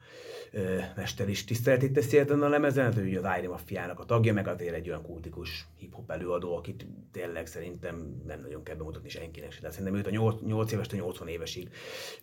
mester 0.96 1.30
is 1.30 1.44
tiszteletét 1.44 1.94
teszi 1.94 2.18
ezen 2.18 2.42
a 2.42 2.48
lemezen, 2.48 2.84
hát 2.84 2.98
ő 2.98 3.04
ugye 3.04 3.20
az 3.20 3.38
Iron 3.40 3.52
Mafia-nak 3.52 4.00
a 4.00 4.04
tagja, 4.04 4.34
meg 4.34 4.48
azért 4.48 4.76
egy 4.76 4.90
olyan 4.90 5.02
kultikus 5.02 5.68
hip-hop 5.78 6.12
előadó, 6.12 6.56
akit 6.56 6.86
tényleg 7.12 7.48
szerintem 7.48 8.22
nem 8.28 8.42
nagyon 8.42 8.64
kell 8.64 8.76
bemutatni 8.76 9.10
senkinek 9.10 9.52
se. 9.52 9.60
Tehát 9.60 9.76
szerintem 9.76 10.00
őt 10.00 10.08
a 10.08 10.10
8, 10.10 10.42
8 10.46 10.72
éves, 10.72 10.88
a 10.92 10.96
80 10.96 11.28
évesig 11.28 11.70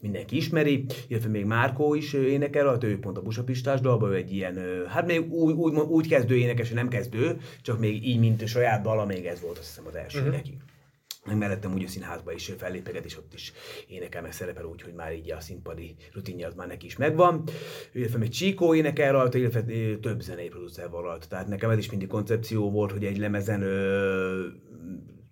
mindenki 0.00 0.36
ismeri, 0.36 0.84
illetve 1.08 1.28
még 1.28 1.44
Márkó 1.44 1.94
is 1.94 2.12
énekel, 2.12 2.66
hát 2.66 2.84
ő 2.84 2.98
pont 2.98 3.16
a 3.18 3.22
Busapistás 3.22 3.80
dalba, 3.80 4.08
ő 4.08 4.14
egy 4.14 4.32
ilyen, 4.32 4.86
hát 4.86 5.06
még 5.06 5.32
úgy, 5.32 5.54
úgy, 5.54 5.74
úgy 5.74 6.08
kezdő 6.08 6.36
énekes, 6.36 6.70
nem 6.70 6.88
kezdő, 6.88 7.40
csak 7.62 7.78
még 7.78 8.06
így, 8.06 8.18
mint 8.18 8.42
a 8.42 8.46
saját 8.46 8.82
dala, 8.82 9.04
még 9.04 9.26
ez 9.26 9.40
volt 9.40 9.58
azt 9.58 9.66
hiszem 9.66 9.86
az 9.86 9.94
első 9.94 10.18
uh-huh. 10.18 10.34
neki 10.34 10.58
meg 11.24 11.36
mellettem 11.36 11.72
úgy 11.72 11.84
a 11.84 11.88
színházba 11.88 12.32
is 12.32 12.52
fellépeget, 12.58 13.04
és 13.04 13.16
ott 13.16 13.34
is 13.34 13.52
énekel, 13.88 14.22
meg 14.22 14.32
szerepel 14.32 14.64
úgy, 14.64 14.82
hogy 14.82 14.92
már 14.92 15.12
így 15.12 15.32
a 15.32 15.40
színpadi 15.40 15.96
rutinja 16.12 16.46
az 16.46 16.54
már 16.54 16.66
neki 16.66 16.86
is 16.86 16.96
megvan. 16.96 17.44
Illetve 17.92 18.18
még 18.18 18.28
Csíkó 18.28 18.74
énekel 18.74 19.12
rajta, 19.12 19.38
illetve 19.38 19.62
több 20.00 20.20
zenei 20.20 20.48
producer 20.48 20.90
van 20.90 21.02
rajta. 21.02 21.26
Tehát 21.26 21.46
nekem 21.46 21.70
ez 21.70 21.78
is 21.78 21.90
mindig 21.90 22.08
koncepció 22.08 22.70
volt, 22.70 22.92
hogy 22.92 23.04
egy 23.04 23.18
lemezen 23.18 23.62
ö, 23.62 24.46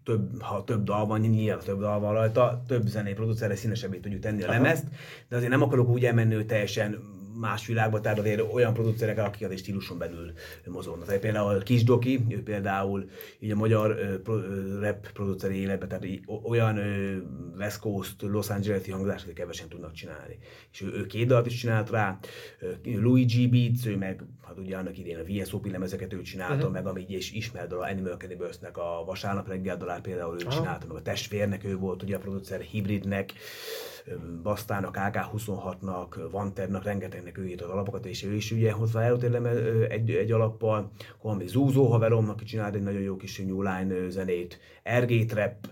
több, 0.05 0.43
ha 0.43 0.65
több 0.65 0.85
dal 0.85 1.07
van, 1.07 1.21
nyilván 1.21 1.65
több 1.65 1.81
dal 1.81 2.01
van 2.01 2.13
rajta, 2.13 2.63
több 2.67 2.87
zenei 2.87 3.13
producerre 3.13 3.57
színesebbé 3.57 3.99
tudjuk 3.99 4.21
tenni 4.21 4.43
a 4.43 4.49
lemezt, 4.49 4.85
de 5.29 5.37
azért 5.37 5.51
nem 5.51 5.63
akarok 5.63 5.89
úgy 5.89 6.05
elmenni, 6.05 6.35
hogy 6.35 6.47
teljesen 6.47 7.18
más 7.41 7.67
világban, 7.67 8.03
tehát 8.03 8.19
azért 8.19 8.53
olyan 8.53 8.73
producerek, 8.73 9.19
akik 9.19 9.47
az 9.47 9.53
egy 9.53 9.59
stíluson 9.59 9.99
belül 9.99 10.33
mozognak. 10.67 11.07
Tehát 11.07 11.21
például 11.21 11.63
Kis 11.63 11.85
Doki, 11.85 12.25
ő 12.29 12.43
például 12.43 13.09
így 13.39 13.51
a 13.51 13.57
magyar 13.57 14.21
pro, 14.23 14.41
rap 14.81 15.13
produceri 15.13 15.57
életben, 15.57 15.89
tehát 15.89 16.07
olyan 16.43 16.79
West 17.59 17.79
Coast, 17.79 18.23
Los 18.23 18.51
Angeles-i 18.51 18.91
hangzást, 18.91 19.25
hogy 19.25 19.35
kevesen 19.35 19.69
tudnak 19.69 19.93
csinálni. 19.93 20.39
És 20.73 20.83
ő, 20.83 20.93
ő 20.93 21.07
két 21.07 21.27
dalt 21.27 21.47
is 21.47 21.55
csinált 21.55 21.91
rá, 21.91 22.19
Luigi 22.85 23.47
Beats, 23.47 23.87
ő 23.87 23.97
meg, 23.97 24.25
hát 24.47 24.59
ugye 24.59 24.77
annak 24.77 24.99
idén 24.99 25.19
a 25.19 25.23
VSOP 25.23 25.71
lemezeket 25.71 26.13
ő 26.13 26.23
csinálta, 26.23 26.55
uh-huh. 26.55 26.73
meg 26.73 26.87
ami 26.87 27.05
is 27.09 27.33
ismert 27.33 27.73
a 27.73 27.81
Animal 27.81 28.17
Cannibals-nek 28.17 28.77
a 28.77 29.03
Vasárnap 29.07 29.49
reggel 29.49 29.77
dalát 29.77 30.01
például 30.01 30.33
ő 30.33 30.37
uh-huh. 30.37 30.53
csinálta, 30.53 30.87
meg 30.87 30.97
a 30.97 31.03
Testvérnek 31.03 31.65
ő 31.65 31.77
volt, 31.77 32.03
ugye 32.03 32.17
a 32.17 32.19
producer 32.19 32.61
Hybridnek, 32.61 33.33
Basztának, 34.43 34.97
AK26-nak, 35.01 36.29
Vanternak, 36.31 36.85
rengetegnek 36.85 37.39
ő 37.39 37.47
írt 37.47 37.61
az 37.61 37.71
alapokat, 37.71 38.07
és 38.07 38.25
ő 38.25 38.35
is 38.35 38.51
ugye 38.51 38.73
hozzá 38.73 39.03
előtérlem 39.03 39.47
egy, 39.89 40.11
egy 40.11 40.33
alappal, 40.33 40.91
valami 41.23 41.47
Zúzó 41.47 41.87
haveromnak, 41.87 42.43
csinált 42.43 42.75
egy 42.75 42.83
nagyon 42.83 43.03
jó 43.03 43.17
kis 43.17 43.39
New 43.39 43.63
Line 43.63 44.09
zenét, 44.09 44.59
Ergét 44.83 45.33
Rap, 45.33 45.69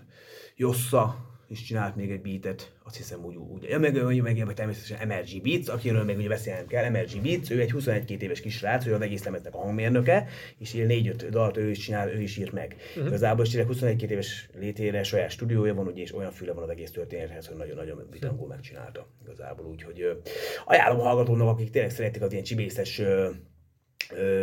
Jossa, 0.55 1.15
is 1.49 1.61
csinált 1.61 1.95
még 1.95 2.11
egy 2.11 2.21
beatet, 2.21 2.71
azt 2.83 2.95
hiszem 2.95 3.25
úgy, 3.25 3.35
úgy. 3.35 3.63
Ja, 3.63 3.79
meg, 3.79 4.03
meg, 4.03 4.21
meg, 4.21 4.45
meg 4.45 4.55
természetesen 4.55 5.07
MRG 5.07 5.41
Beats, 5.41 5.67
akiről 5.67 6.03
még 6.03 6.17
ugye 6.17 6.27
beszélnem 6.27 6.67
kell, 6.67 6.89
MRG 6.89 7.21
Beats, 7.21 7.49
ő 7.49 7.59
egy 7.59 7.71
21 7.71 8.23
éves 8.23 8.41
kis 8.41 8.57
srác, 8.57 8.85
ő 8.85 8.93
az 8.93 9.01
egész 9.01 9.23
lemeznek 9.23 9.55
a 9.55 9.57
hangmérnöke, 9.57 10.27
és 10.57 10.73
ilyen 10.73 10.87
4-5 10.89 11.27
dalt 11.29 11.57
ő 11.57 11.69
is 11.69 11.77
csinál, 11.77 12.09
ő 12.09 12.21
is 12.21 12.37
írt 12.37 12.51
meg. 12.51 12.75
Uh-huh. 12.89 13.07
Igazából 13.07 13.45
is 13.45 13.55
21 13.55 14.11
éves 14.11 14.49
létére 14.59 15.03
saját 15.03 15.29
stúdiója 15.29 15.73
van, 15.73 15.87
ugye, 15.87 16.01
és 16.01 16.15
olyan 16.15 16.31
füle 16.31 16.53
van 16.53 16.63
az 16.63 16.69
egész 16.69 16.91
történethez, 16.91 17.47
hogy 17.47 17.57
nagyon-nagyon 17.57 18.07
bitangul 18.11 18.47
megcsinálta 18.47 19.07
igazából. 19.23 19.65
Úgyhogy 19.65 20.21
ajánlom 20.65 20.99
a 20.99 21.03
hallgatónak, 21.03 21.47
akik 21.47 21.69
tényleg 21.69 21.91
szeretik 21.91 22.21
az 22.21 22.31
ilyen 22.31 22.43
csibészes 22.43 23.01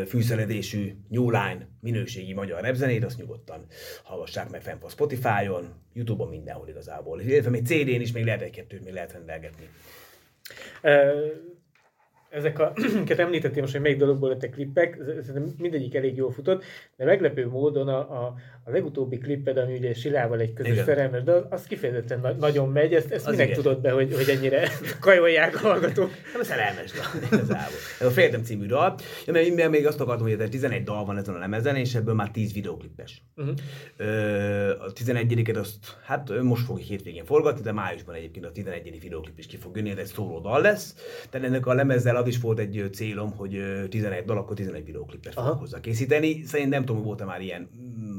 fűszeredésű 0.06 0.94
New 1.08 1.30
Line 1.30 1.68
minőségi 1.80 2.32
magyar 2.32 2.60
repzenét, 2.60 3.04
azt 3.04 3.18
nyugodtan 3.18 3.66
hallgassák 4.02 4.50
meg 4.50 4.62
fent 4.62 4.84
a 4.84 4.88
Spotify-on, 4.88 5.74
Youtube-on, 5.92 6.28
mindenhol 6.28 6.68
igazából. 6.68 7.20
Illetve 7.20 7.50
még 7.50 7.66
CD-n 7.66 8.00
is 8.00 8.12
még 8.12 8.24
lehet 8.24 8.42
egy-kettőt 8.42 8.84
még 8.84 8.92
lehet 8.92 9.12
rendelgetni. 9.12 9.68
ezek 12.30 12.58
a, 12.58 12.72
említettem 13.16 13.60
most, 13.60 13.72
hogy 13.72 13.82
melyik 13.82 13.98
dologból 13.98 14.28
lettek 14.28 14.50
klippek, 14.50 14.98
szerintem 15.22 15.54
mindegyik 15.58 15.94
elég 15.94 16.16
jól 16.16 16.32
futott, 16.32 16.64
de 16.96 17.04
meglepő 17.04 17.48
módon 17.48 17.88
a, 17.88 18.24
a, 18.24 18.34
a 18.66 18.70
legutóbbi 18.70 19.18
klipped, 19.18 19.56
ami 19.56 19.76
ugye 19.76 19.94
Silával 19.94 20.40
egy 20.40 20.52
közös 20.52 20.72
igen. 20.72 20.84
szerelmes, 20.84 21.22
de 21.22 21.32
az, 21.32 21.44
az 21.50 21.62
kifejezetten 21.62 22.20
na, 22.20 22.32
nagyon 22.32 22.68
megy, 22.68 22.94
ezt, 22.94 23.10
ezt 23.10 23.30
minek 23.30 23.48
igen. 23.48 23.62
tudod 23.62 23.80
be, 23.80 23.90
hogy, 23.90 24.14
hogy 24.14 24.28
ennyire 24.28 24.68
kajolják 25.00 25.54
a 25.54 25.58
hallgatók? 25.58 26.10
Nem 26.32 26.40
a 26.40 26.44
szerelmes 26.44 26.92
dal, 26.92 27.22
igazából. 27.32 27.78
Ez 28.00 28.06
a 28.06 28.10
Féltem 28.10 28.42
című 28.42 28.66
dal, 28.66 28.94
ja, 29.26 29.32
mert, 29.32 29.70
még 29.70 29.86
azt 29.86 30.00
akartam, 30.00 30.26
hogy 30.26 30.48
11 30.50 30.82
dal 30.82 31.04
van 31.04 31.16
ezen 31.16 31.34
a 31.34 31.38
lemezen, 31.38 31.76
és 31.76 31.94
ebből 31.94 32.14
már 32.14 32.30
10 32.30 32.52
videoklippes. 32.52 33.22
Uh-huh. 33.36 33.54
Ö, 33.96 34.70
a 34.78 34.92
11 34.92 35.50
azt, 35.54 35.96
hát 36.04 36.42
most 36.42 36.64
fogjuk 36.64 36.88
hétvégén 36.88 37.24
forgatni, 37.24 37.62
de 37.62 37.72
májusban 37.72 38.14
egyébként 38.14 38.44
a 38.44 38.52
11 38.52 39.00
videoklip 39.00 39.38
is 39.38 39.46
ki 39.46 39.56
fog 39.56 39.76
jönni, 39.76 39.90
ez 39.90 39.98
egy 39.98 40.06
szóló 40.06 40.40
dal 40.40 40.60
lesz. 40.60 40.94
Tehát 41.30 41.46
ennek 41.46 41.66
a 41.66 41.74
lemezzel 41.74 42.16
az 42.16 42.26
is 42.26 42.40
volt 42.40 42.58
egy 42.58 42.88
célom, 42.92 43.30
hogy 43.36 43.62
11 43.88 44.24
dal, 44.24 44.36
akkor 44.36 44.56
11 44.56 44.84
videoklipet 44.84 45.32
fogok 45.32 45.58
hozzá 45.58 45.80
készíteni. 45.80 46.42
Szerintem 46.44 46.70
nem 46.70 46.80
tudom, 46.80 46.96
hogy 46.96 47.06
volt-e 47.06 47.24
már 47.24 47.40
ilyen 47.40 47.68
mm, 47.76 48.13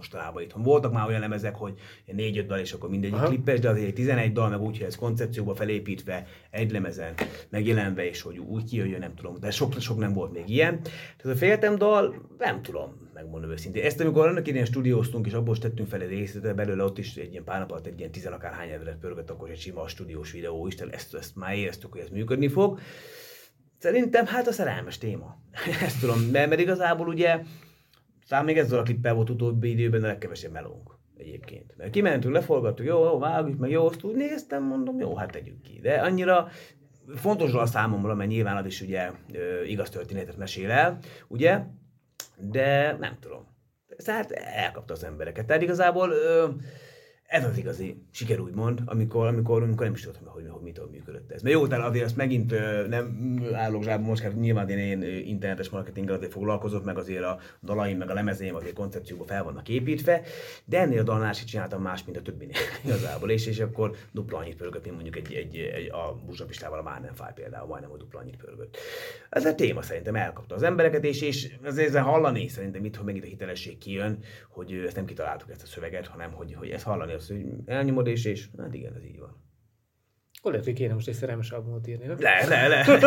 mostanában 0.00 0.42
itthon. 0.42 0.62
Voltak 0.62 0.92
már 0.92 1.08
olyan 1.08 1.20
lemezek, 1.20 1.54
hogy 1.54 1.74
4-5 2.06 2.44
dal, 2.46 2.58
és 2.58 2.72
akkor 2.72 2.90
mindegyik 2.90 3.16
Aha. 3.16 3.26
klippes, 3.26 3.60
de 3.60 3.68
azért 3.68 3.94
11 3.94 4.32
dal, 4.32 4.48
meg 4.48 4.60
úgy, 4.60 4.76
hogy 4.76 4.86
ez 4.86 4.96
koncepcióba 4.96 5.54
felépítve, 5.54 6.26
egy 6.50 6.70
lemezen 6.70 7.14
megjelenve, 7.48 8.08
és 8.08 8.22
hogy 8.22 8.38
úgy 8.38 8.64
kijöjjön, 8.64 8.98
nem 8.98 9.14
tudom. 9.14 9.36
De 9.40 9.50
sok, 9.50 9.80
sok 9.80 9.98
nem 9.98 10.12
volt 10.12 10.32
még 10.32 10.48
ilyen. 10.48 10.82
Tehát 10.82 11.36
a 11.36 11.38
féltem 11.38 11.76
dal, 11.76 12.14
nem 12.38 12.62
tudom, 12.62 13.10
megmondom 13.14 13.50
őszintén. 13.50 13.84
Ezt 13.84 14.00
amikor 14.00 14.26
annak 14.26 14.48
idén 14.48 14.64
stúdióztunk, 14.64 15.26
és 15.26 15.32
abból 15.32 15.54
is 15.54 15.60
tettünk 15.60 15.88
fel 15.88 16.00
egy 16.00 16.08
részletet, 16.08 16.54
belőle 16.54 16.84
ott 16.84 16.98
is 16.98 17.16
egy 17.16 17.32
ilyen 17.32 17.44
pár 17.44 17.58
nap 17.58 17.70
alatt 17.70 17.86
egy 17.86 17.98
ilyen 17.98 18.10
tizenakárhány 18.10 18.68
ezeret 18.68 18.98
pörgött, 18.98 19.30
akkor 19.30 19.50
egy 19.50 19.58
sima 19.58 19.88
stúdiós 19.88 20.32
videó 20.32 20.66
is, 20.66 20.74
tehát 20.74 20.94
ezt, 20.94 21.14
ezt 21.14 21.36
már 21.36 21.56
éreztük, 21.56 21.92
hogy 21.92 22.00
ez 22.00 22.08
működni 22.08 22.48
fog. 22.48 22.78
Szerintem 23.78 24.26
hát 24.26 24.46
a 24.46 24.52
szerelmes 24.52 24.98
téma. 24.98 25.36
Ezt 25.86 26.00
tudom, 26.00 26.20
mert, 26.20 26.48
mert 26.48 26.60
igazából 26.60 27.08
ugye, 27.08 27.40
szám 28.30 28.44
még 28.44 28.58
ezzel 28.58 28.78
a 28.78 28.82
klippel 28.82 29.14
volt 29.14 29.30
utóbbi 29.30 29.70
időben 29.70 30.04
a 30.04 30.06
legkevesebb 30.06 30.52
melónk 30.52 30.98
egyébként. 31.16 31.74
Mert 31.76 31.90
kimentünk, 31.90 32.34
leforgattuk, 32.34 32.86
jó, 32.86 33.04
jó, 33.04 33.18
vágjuk, 33.18 33.58
meg 33.58 33.70
jó, 33.70 33.86
azt 33.86 34.02
úgy 34.02 34.14
néztem, 34.14 34.62
mondom, 34.62 34.98
jó, 34.98 35.16
hát 35.16 35.30
tegyük 35.30 35.62
ki. 35.62 35.78
De 35.82 35.94
annyira 35.94 36.48
fontos 37.14 37.54
a 37.54 37.66
számomra, 37.66 38.14
mert 38.14 38.30
nyilván 38.30 38.56
az 38.56 38.66
is 38.66 38.80
ugye 38.80 39.10
igaz 39.66 39.90
történetet 39.90 40.36
mesél 40.36 40.70
el, 40.70 40.98
ugye, 41.28 41.60
de 42.38 42.96
nem 43.00 43.16
tudom. 43.20 43.46
Tehát 44.04 44.30
elkapta 44.30 44.94
az 44.94 45.04
embereket. 45.04 45.46
Tehát 45.46 45.62
igazából 45.62 46.12
ez 47.30 47.44
az 47.44 47.58
igazi 47.58 48.02
siker 48.10 48.40
úgymond, 48.40 48.82
amikor, 48.84 49.26
amikor, 49.26 49.62
amikor 49.62 49.84
nem 49.84 49.94
is 49.94 50.02
tudtam, 50.02 50.26
hogy, 50.26 50.46
hogy 50.48 50.62
mitől 50.62 50.88
működött 50.92 51.30
ez. 51.30 51.42
Mert 51.42 51.54
jó, 51.54 51.66
tehát 51.66 51.88
azért 51.88 52.04
azt 52.04 52.16
megint 52.16 52.50
nem 52.88 53.38
állok 53.52 53.82
zsába 53.82 54.06
most, 54.06 54.34
nyilván 54.34 54.68
én, 54.68 54.78
én 55.02 55.26
internetes 55.26 55.68
marketinggel 55.68 56.14
azért 56.14 56.32
foglalkozok, 56.32 56.84
meg 56.84 56.98
azért 56.98 57.24
a 57.24 57.38
dalaim, 57.62 57.98
meg 57.98 58.10
a 58.10 58.14
lemezeim 58.14 58.54
azért 58.54 58.74
koncepcióba 58.74 59.24
fel 59.24 59.44
vannak 59.44 59.68
építve, 59.68 60.22
de 60.64 60.78
ennél 60.78 61.00
a 61.00 61.02
dalnál 61.02 61.30
is 61.30 61.44
csináltam 61.44 61.82
más, 61.82 62.04
mint 62.04 62.16
a 62.16 62.22
többinél 62.22 62.56
igazából, 62.84 63.30
és, 63.30 63.46
és 63.46 63.60
akkor 63.60 63.96
dupla 64.12 64.38
annyit 64.38 64.56
pörgött, 64.56 64.84
mint 64.84 64.94
mondjuk 64.94 65.16
egy, 65.16 65.32
egy, 65.34 65.56
egy 65.56 65.90
a 65.90 66.20
buzsapistával 66.26 66.78
a 66.78 66.82
már 66.82 67.00
nem 67.00 67.14
fáj 67.14 67.32
például, 67.34 67.66
majdnem, 67.66 67.90
hogy 67.90 68.00
dupla 68.00 68.20
annyit 68.20 68.36
pörgött. 68.36 68.76
Ez 69.28 69.44
a 69.44 69.54
téma 69.54 69.82
szerintem 69.82 70.14
elkapta 70.14 70.54
az 70.54 70.62
embereket, 70.62 71.04
és, 71.04 71.22
és 71.22 71.56
azért 71.64 71.96
hallani 71.96 72.48
szerintem 72.48 72.84
itt, 72.84 72.96
hogy 72.96 73.06
megint 73.06 73.24
a 73.24 73.28
hitelesség 73.28 73.78
kijön, 73.78 74.18
hogy 74.48 74.72
ezt 74.86 74.96
nem 74.96 75.04
kitaláltuk 75.04 75.50
ezt 75.50 75.62
a 75.62 75.66
szöveget, 75.66 76.06
hanem 76.06 76.32
hogy, 76.32 76.54
hogy 76.54 76.70
ezt 76.70 76.84
hallani 76.84 77.18
az, 77.20 77.28
hogy 77.28 77.44
elnyomod 77.64 78.06
és, 78.06 78.24
és 78.24 78.48
hát 78.58 78.74
igen, 78.74 78.94
ez 78.94 79.04
így 79.04 79.18
van. 79.18 79.38
Akkor 80.38 80.50
lehet, 80.50 80.66
hogy 80.66 80.74
kéne 80.74 80.94
most 80.94 81.08
egy 81.08 81.14
szerelmes 81.14 81.50
albumot 81.50 81.86
írni, 81.86 82.06
nem? 82.06 82.20
Le, 82.20 82.46
le, 82.46 82.68
le. 82.68 82.84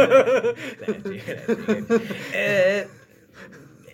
e, 2.34 2.88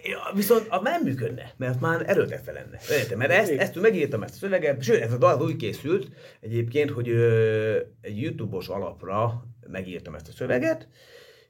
Ja, 0.03 0.32
viszont 0.36 0.65
a 0.69 0.82
nem 0.82 1.03
működne, 1.03 1.53
mert 1.58 1.79
már 1.79 2.03
erőltetve 2.10 2.51
lenne. 2.51 2.79
Érte? 2.89 3.15
Mert 3.15 3.32
ezt, 3.32 3.51
ezt 3.51 3.82
megírtam 3.82 4.23
ezt 4.23 4.34
a 4.34 4.38
szöveget, 4.38 4.84
sőt, 4.84 5.01
ez 5.01 5.13
a 5.13 5.17
dal 5.17 5.41
úgy 5.41 5.55
készült 5.55 6.08
egyébként, 6.39 6.89
hogy 6.89 7.10
ö, 7.10 7.79
egy 8.01 8.21
YouTube-os 8.21 8.67
alapra 8.67 9.43
megírtam 9.67 10.15
ezt 10.15 10.27
a 10.27 10.32
szöveget, 10.32 10.88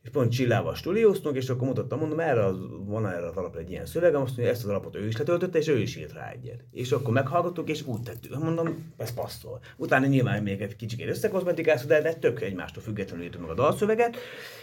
és 0.04 0.10
pont 0.10 0.32
Csillával 0.32 0.76
stúdióztunk, 0.76 1.36
és 1.36 1.50
akkor 1.50 1.68
mutattam, 1.68 2.00
mondom, 2.00 2.20
erre 2.20 2.46
az, 2.46 2.58
van 2.86 3.08
erre 3.08 3.28
az 3.28 3.36
alapra 3.36 3.60
egy 3.60 3.72
ilyen 3.72 3.86
szövegem, 3.86 4.22
azt 4.22 4.36
mondja, 4.36 4.54
ezt 4.54 4.64
az 4.64 4.70
alapot 4.70 4.96
ő 4.96 5.08
is 5.08 5.18
letöltötte, 5.18 5.58
és 5.58 5.68
ő 5.68 5.78
is 5.78 5.96
írt 5.96 6.14
rá 6.14 6.30
egyet. 6.30 6.64
És 6.72 6.92
akkor 6.92 7.14
meghallgattuk, 7.14 7.70
és 7.70 7.86
úgy 7.86 8.02
tettük. 8.02 8.44
Mondom, 8.44 8.94
ez 8.98 9.14
passzol. 9.14 9.60
Utána 9.78 10.06
nyilván 10.06 10.44
még 10.44 10.62
egy 10.62 10.76
kicsit 10.76 11.08
összekozmetikáztuk, 11.08 11.90
de, 11.90 12.02
de 12.02 12.14
tök 12.14 12.42
egymástól 12.42 12.84
függetlenül 12.84 13.26
írtuk 13.26 13.42
meg 13.42 13.50
a 13.50 13.54
dalszöveget, 13.54 14.18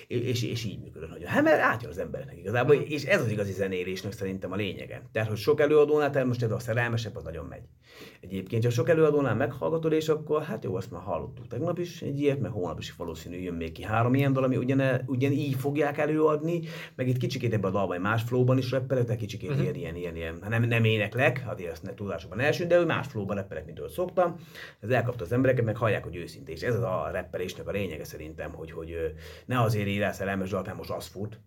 és, 0.06 0.42
és, 0.42 0.64
így 0.64 0.80
működött 0.80 1.08
nagyon. 1.08 1.28
Hát 1.28 1.42
mert 1.42 1.60
átjön 1.60 1.90
az 1.90 1.98
embereknek 1.98 2.38
igazából, 2.38 2.74
és 2.74 3.04
ez 3.04 3.20
az 3.20 3.30
igazi 3.30 3.52
zenélésnek 3.52 4.12
szerintem 4.12 4.52
a 4.52 4.56
lényege. 4.56 5.02
Tehát, 5.12 5.28
hogy 5.28 5.38
sok 5.38 5.60
előadónál, 5.60 6.10
tehát 6.10 6.26
most 6.26 6.42
ez 6.42 6.50
a 6.50 6.58
szerelmesebb, 6.58 7.16
az 7.16 7.22
nagyon 7.22 7.44
megy. 7.44 7.62
Egyébként, 8.20 8.64
ha 8.64 8.70
sok 8.70 8.88
előadónál 8.88 9.34
meghallgatod, 9.34 9.92
és 9.92 10.08
akkor 10.08 10.42
hát 10.42 10.64
jó, 10.64 10.74
azt 10.74 10.90
már 10.90 11.02
hallottuk 11.02 11.46
tegnap 11.46 11.78
is 11.78 12.02
egy 12.02 12.20
ilyet, 12.20 12.40
meg 12.40 12.50
holnap 12.50 12.78
is 12.78 12.96
valószínű 12.96 13.36
jön 13.36 13.54
még 13.54 13.72
ki 13.72 13.82
három 13.82 14.14
ilyen 14.14 14.32
dal, 14.32 14.44
ami 14.44 14.56
ugyan, 14.56 15.02
ugyan 15.26 15.38
így 15.38 15.54
fogják 15.54 15.98
előadni, 15.98 16.62
meg 16.94 17.08
itt 17.08 17.16
kicsikét 17.16 17.52
ebben 17.52 17.70
a 17.70 17.72
dalban 17.72 18.00
más 18.00 18.22
flowban 18.22 18.58
is 18.58 18.70
reppelek, 18.70 19.04
de 19.04 19.16
kicsikét 19.16 19.50
uh-huh. 19.50 19.64
ilyen, 19.64 19.74
ilyen, 19.74 19.96
ilyen, 19.96 20.16
ilyen, 20.16 20.42
nem, 20.48 20.62
nem 20.62 20.84
éneklek, 20.84 21.44
azért 21.46 21.72
ezt 21.72 21.82
ne 21.82 21.94
tudásokban 21.94 22.40
első, 22.40 22.66
de 22.66 22.76
ő 22.76 22.84
más 22.84 23.06
flowban 23.06 23.36
reppelek, 23.36 23.64
mint 23.64 23.80
őt 23.80 23.90
szoktam. 23.90 24.36
Ez 24.80 24.88
elkapta 24.88 25.24
az 25.24 25.32
embereket, 25.32 25.64
meg 25.64 25.76
hallják, 25.76 26.04
hogy 26.04 26.16
őszinte. 26.16 26.52
És 26.52 26.62
ez 26.62 26.74
az 26.74 26.82
a 26.82 27.08
reppelésnek 27.12 27.68
a 27.68 27.70
lényege 27.70 28.04
szerintem, 28.04 28.52
hogy, 28.52 28.70
hogy 28.70 29.14
ne 29.46 29.60
azért 29.60 29.86
írás 29.86 30.16
szerelmes 30.16 30.50
dalt, 30.50 30.76
most 30.76 30.90
az 30.90 31.06
fut, 31.06 31.40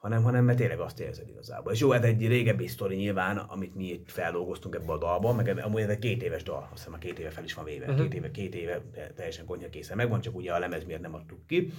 hanem, 0.00 0.22
hanem 0.22 0.44
mert 0.44 0.58
tényleg 0.58 0.80
azt 0.80 1.00
érzed 1.00 1.28
igazából. 1.28 1.72
És 1.72 1.80
jó, 1.80 1.92
ez 1.92 2.02
egy 2.02 2.26
régebbi 2.26 2.66
sztori 2.66 2.96
nyilván, 2.96 3.36
amit 3.36 3.74
mi 3.74 3.84
itt 3.84 4.10
feldolgoztunk 4.10 4.74
ebbe 4.74 4.92
a 4.92 4.98
dalba, 4.98 5.32
meg 5.32 5.58
amúgy 5.58 5.80
ez 5.80 5.88
egy 5.88 5.98
két 5.98 6.22
éves 6.22 6.42
dal, 6.42 6.68
azt 6.72 6.72
hiszem 6.72 6.92
a 6.92 6.98
két 6.98 7.18
éve 7.18 7.30
fel 7.30 7.44
is 7.44 7.54
van 7.54 7.64
véve, 7.64 7.86
uh-huh. 7.86 8.02
két 8.02 8.14
éve, 8.14 8.30
két 8.30 8.54
éve 8.54 8.82
teljesen 9.14 9.44
konyha 9.44 9.68
készen 9.68 9.96
megvan, 9.96 10.20
csak 10.20 10.36
ugye 10.36 10.52
a 10.52 10.58
lemez 10.58 10.84
miért 10.84 11.00
nem 11.00 11.14
adtuk 11.14 11.46
ki. 11.46 11.72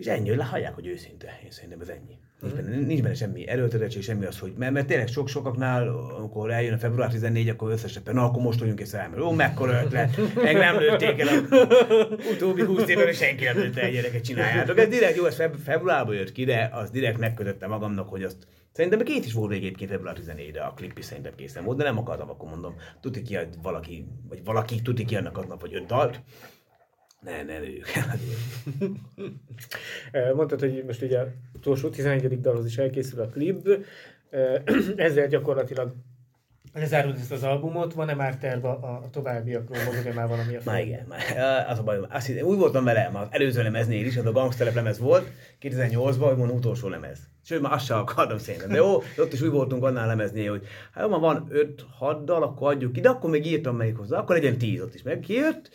És 0.00 0.06
ennyi, 0.06 0.28
hogy 0.28 0.42
hallják, 0.42 0.74
hogy 0.74 0.86
őszinte. 0.86 1.38
Én 1.44 1.50
szerintem 1.50 1.80
ez 1.80 1.88
ennyi. 1.88 2.18
Nincs 2.40 2.54
benne, 2.54 2.76
nincs 2.76 3.02
benne 3.02 3.14
semmi 3.14 3.48
erőltetettség, 3.48 4.02
semmi 4.02 4.24
az, 4.24 4.38
hogy 4.38 4.52
mert, 4.56 4.72
mert 4.72 4.86
tényleg 4.86 5.08
sok 5.08 5.28
sokaknál, 5.28 5.88
amikor 5.88 6.50
eljön 6.50 6.74
a 6.74 6.78
február 6.78 7.10
14, 7.10 7.48
akkor 7.48 7.70
összesen, 7.70 8.02
na 8.04 8.24
akkor 8.24 8.42
most 8.42 8.58
vagyunk 8.60 8.80
egy 8.80 8.86
számra. 8.86 9.26
Ó, 9.26 9.30
mekkora 9.30 9.82
ötlet, 9.84 10.16
meg 10.34 10.56
nem 10.56 10.78
lőtték 10.78 11.20
el 11.20 11.28
a 11.28 11.42
utóbbi 12.32 12.62
20 12.62 12.88
évben, 12.88 13.12
senki 13.12 13.44
nem 13.44 13.56
lőtte 13.56 13.82
egy 13.82 13.92
gyereket 13.92 14.24
csináljátok. 14.24 14.78
Ez 14.78 14.88
direkt 14.88 15.16
jó, 15.16 15.24
ez 15.24 15.42
februárban 15.64 16.14
jött 16.14 16.32
ki, 16.32 16.44
de 16.44 16.70
az 16.72 16.90
direkt 16.90 17.18
megkötötte 17.18 17.66
magamnak, 17.66 18.08
hogy 18.08 18.22
azt 18.22 18.46
Szerintem 18.72 19.00
két 19.00 19.24
is 19.24 19.32
volt 19.32 19.52
egyébként 19.52 19.90
február 19.90 20.16
14-re, 20.24 20.62
a 20.62 20.74
klip 20.74 20.98
is 20.98 21.04
szerintem 21.04 21.34
készen 21.36 21.64
volt, 21.64 21.78
de 21.78 21.84
nem 21.84 21.98
akartam, 21.98 22.30
akkor 22.30 22.48
mondom. 22.48 22.74
Tudni 23.00 23.22
ki, 23.22 23.38
valaki, 23.62 24.06
vagy 24.28 24.44
valaki 24.44 24.82
tudni 24.82 25.04
ki 25.04 25.16
annak 25.16 25.38
aznap, 25.38 25.60
hogy 25.60 25.74
öt 25.74 25.86
dalt, 25.86 26.20
ne, 27.20 27.42
ne 27.42 27.58
lőjük 27.58 27.88
el. 27.94 28.18
Mondtad, 30.34 30.60
hogy 30.60 30.84
most 30.86 31.02
ugye 31.02 31.24
utolsó 31.54 31.88
11. 31.88 32.40
dalhoz 32.40 32.66
is 32.66 32.78
elkészül 32.78 33.20
a 33.20 33.26
klip. 33.26 33.68
Ezzel 34.96 35.26
gyakorlatilag 35.26 35.94
lezárul 36.74 37.14
ezt 37.14 37.32
az 37.32 37.42
albumot, 37.42 37.92
van-e 37.92 38.14
már 38.14 38.36
terve 38.36 38.68
a, 38.68 38.72
a 38.72 39.08
továbbiakról, 39.10 39.84
mozog-e 39.84 40.12
már 40.12 40.28
valami 40.28 40.56
a 40.56 40.60
Már 40.64 40.80
igen, 40.80 41.06
már. 41.08 41.66
Az 41.68 41.78
a 41.78 41.82
bajom. 41.82 42.06
Azt 42.10 42.26
hiszem, 42.26 42.46
úgy 42.46 42.58
voltam 42.58 42.84
vele, 42.84 43.10
az 43.14 43.26
előző 43.30 43.62
lemeznél 43.62 44.06
is, 44.06 44.16
az 44.16 44.26
a 44.26 44.32
gangsterep 44.32 44.74
lemez 44.74 44.98
volt, 44.98 45.30
2008-ban, 45.62 46.18
hogy 46.18 46.36
mondom, 46.36 46.56
utolsó 46.56 46.88
lemez. 46.88 47.18
Sőt, 47.44 47.60
már 47.60 47.72
azt 47.72 47.84
sem 47.84 47.98
akartam 47.98 48.38
szerintem. 48.38 48.68
De 48.68 48.76
jó, 48.76 49.02
ott 49.16 49.32
is 49.32 49.40
úgy 49.40 49.50
voltunk 49.50 49.84
annál 49.84 50.06
lemeznél, 50.06 50.50
hogy 50.50 50.66
hát 50.92 51.08
jó, 51.08 51.18
van 51.18 51.48
5-6 52.00 52.20
dal, 52.24 52.42
akkor 52.42 52.72
adjuk 52.72 52.92
ki, 52.92 53.00
de 53.00 53.08
akkor 53.08 53.30
még 53.30 53.46
írtam 53.46 53.76
melyik 53.76 53.96
hozzá, 53.96 54.18
akkor 54.18 54.36
legyen 54.36 54.58
10 54.58 54.80
ott 54.80 54.94
is. 54.94 55.02
Meg 55.02 55.20
kijött, 55.20 55.70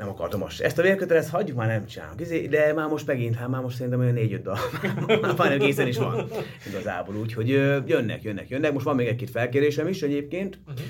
nem 0.00 0.08
akartam 0.08 0.40
most. 0.40 0.60
Ezt 0.60 0.78
a 0.78 0.82
vérkötelet 0.82 1.28
hagyjuk, 1.28 1.56
már 1.56 1.68
nem 1.68 1.86
csinálunk. 1.86 2.20
Izé, 2.20 2.46
de 2.46 2.72
már 2.72 2.88
most 2.88 3.06
megint, 3.06 3.34
hát 3.34 3.48
már 3.48 3.62
most 3.62 3.76
szerintem 3.76 4.00
olyan 4.00 4.12
négy-öt 4.12 4.42
dal. 4.42 4.58
már 5.36 5.56
készen 5.56 5.86
is 5.86 5.96
van 5.96 6.28
igazából. 6.68 7.16
Úgyhogy 7.16 7.48
jönnek, 7.48 8.22
jönnek, 8.22 8.48
jönnek. 8.48 8.72
Most 8.72 8.84
van 8.84 8.94
még 8.94 9.06
egy-két 9.06 9.30
felkérésem 9.30 9.88
is 9.88 10.02
egyébként. 10.02 10.58
Uh-huh. 10.66 10.84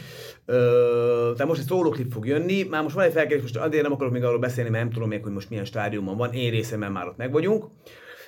Ö, 0.44 1.32
tehát 1.32 1.46
most 1.46 1.60
egy 1.60 1.66
szólóklip 1.66 2.12
fog 2.12 2.26
jönni. 2.26 2.62
Már 2.62 2.82
most 2.82 2.94
van 2.94 3.04
egy 3.04 3.12
felkérés, 3.12 3.42
most 3.42 3.56
azért 3.56 3.82
nem 3.82 3.92
akarok 3.92 4.12
még 4.12 4.24
arról 4.24 4.38
beszélni, 4.38 4.70
mert 4.70 4.82
nem 4.84 4.92
tudom 4.92 5.08
még, 5.08 5.22
hogy 5.22 5.32
most 5.32 5.50
milyen 5.50 5.64
stádiumban 5.64 6.16
van. 6.16 6.32
Én 6.32 6.50
részemben 6.50 6.92
már 6.92 7.06
ott 7.06 7.16
meg 7.16 7.32
vagyunk 7.32 7.64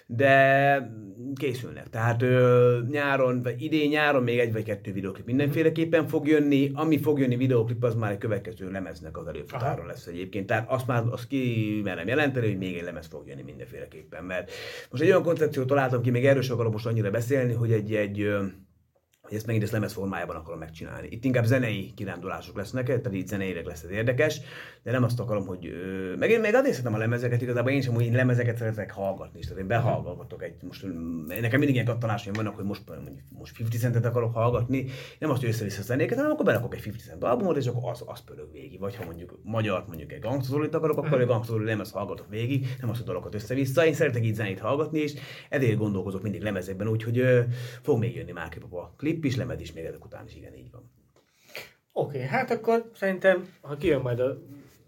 de 0.07 1.01
készülnek. 1.35 1.89
Tehát 1.89 2.23
ö, 2.23 2.79
nyáron, 2.91 3.43
vagy 3.43 3.63
idén 3.63 3.89
nyáron 3.89 4.23
még 4.23 4.39
egy 4.39 4.53
vagy 4.53 4.65
kettő 4.65 4.93
videoklip 4.93 5.27
mindenféleképpen 5.27 6.07
fog 6.07 6.29
jönni. 6.29 6.71
Ami 6.75 6.99
fog 6.99 7.19
jönni 7.19 7.37
videoklip, 7.37 7.83
az 7.83 7.95
már 7.95 8.11
egy 8.11 8.19
következő 8.19 8.71
lemeznek 8.71 9.19
az 9.19 9.27
előfutáron 9.27 9.87
lesz 9.87 10.07
egyébként. 10.07 10.47
Tehát 10.47 10.71
azt 10.71 10.87
már 10.87 11.03
azt 11.11 11.27
ki 11.27 11.81
merem 11.85 12.07
jelenteni, 12.07 12.47
hogy 12.47 12.59
még 12.59 12.77
egy 12.77 12.85
lemez 12.85 13.07
fog 13.07 13.27
jönni 13.27 13.43
mindenféleképpen. 13.43 14.25
Mert 14.25 14.51
most 14.91 15.03
egy 15.03 15.09
olyan 15.09 15.23
koncepciót 15.23 15.67
találtam 15.67 16.03
ki, 16.03 16.11
még 16.11 16.27
erről 16.27 16.43
akarok 16.51 16.73
most 16.73 16.87
annyira 16.87 17.11
beszélni, 17.11 17.53
hogy 17.53 17.73
egy, 17.73 17.95
egy 17.95 18.29
hogy 19.33 19.41
ezt 19.41 19.51
megint 19.51 19.65
ezt 19.65 19.73
lemez 19.73 19.93
formájában 19.93 20.37
akarom 20.37 20.59
megcsinálni. 20.59 21.09
Itt 21.11 21.25
inkább 21.25 21.45
zenei 21.45 21.93
kirándulások 21.95 22.57
lesznek, 22.57 22.87
tehát 22.87 23.13
itt 23.13 23.27
zeneileg 23.27 23.65
lesz 23.65 23.83
ez 23.83 23.91
érdekes, 23.91 24.41
de 24.83 24.91
nem 24.91 25.03
azt 25.03 25.21
akarom, 25.21 25.47
hogy... 25.47 25.67
Ö, 25.67 26.17
meg 26.17 26.31
én 26.31 26.41
még 26.41 26.55
azért 26.55 26.75
szeretem 26.75 26.95
a 26.95 26.99
lemezeket, 26.99 27.43
igazából 27.43 27.71
én 27.71 27.81
sem 27.81 27.95
úgy 27.95 28.13
lemezeket 28.13 28.57
szeretek 28.57 28.91
hallgatni, 28.91 29.39
és 29.39 29.45
tehát 29.45 29.61
én 29.61 29.67
behallgatok 29.67 30.43
egy, 30.43 30.55
most 30.61 30.87
nekem 31.27 31.59
mindig 31.59 31.75
ilyen 31.75 31.87
kattanásaim 31.87 32.35
vannak, 32.35 32.55
hogy 32.55 32.65
most, 32.65 32.83
most 33.39 33.61
50 33.61 33.81
centet 33.81 34.05
akarok 34.05 34.35
hallgatni, 34.35 34.87
nem 35.19 35.31
azt, 35.31 35.41
hogy 35.41 35.49
össze-vissza 35.49 35.83
zenéket, 35.83 36.17
hanem 36.17 36.31
akkor 36.31 36.45
berakok 36.45 36.75
egy 36.75 36.83
50 36.87 36.99
cent 36.99 37.25
albumot, 37.25 37.57
és 37.57 37.67
akkor 37.67 37.91
az, 37.91 38.03
az 38.07 38.21
pörög 38.21 38.53
végig. 38.53 38.81
Vagy 38.81 38.97
ha 38.97 39.05
mondjuk 39.05 39.39
magyar, 39.43 39.85
mondjuk 39.87 40.13
egy 40.13 40.21
gangstozolit 40.21 40.75
akarok, 40.75 40.99
akkor 40.99 41.21
egy 41.21 41.27
gangstozolit 41.27 41.67
lemez 41.67 41.91
hallgatok 41.91 42.29
végig, 42.29 42.67
nem 42.81 42.91
azt, 42.91 42.99
hogy 42.99 43.09
dalokat 43.09 43.35
össze-vissza. 43.35 43.87
Én 43.87 43.95
szeretek 43.95 44.25
így 44.25 44.35
zenét 44.35 44.61
hallgatni, 44.61 44.99
és 44.99 45.15
ezért 45.49 45.79
gondolkozok 45.79 46.23
mindig 46.23 46.43
lemezekben, 46.43 46.89
úgyhogy 46.89 47.23
fog 47.83 47.99
még 47.99 48.17
jönni 48.17 48.33
Máki 48.33 48.59
Papa 48.59 48.95
klip 48.97 49.22
is, 49.25 49.37
lemez 49.37 49.61
is 49.61 49.73
még 49.73 49.85
ezek 49.85 50.05
után 50.05 50.27
is, 50.27 50.35
igen, 50.35 50.55
így 50.55 50.71
van. 50.71 50.91
Oké, 51.93 52.17
okay, 52.17 52.29
hát 52.29 52.51
akkor 52.51 52.91
szerintem, 52.95 53.49
ha 53.61 53.77
kijön 53.77 54.01
majd 54.01 54.21
a 54.21 54.39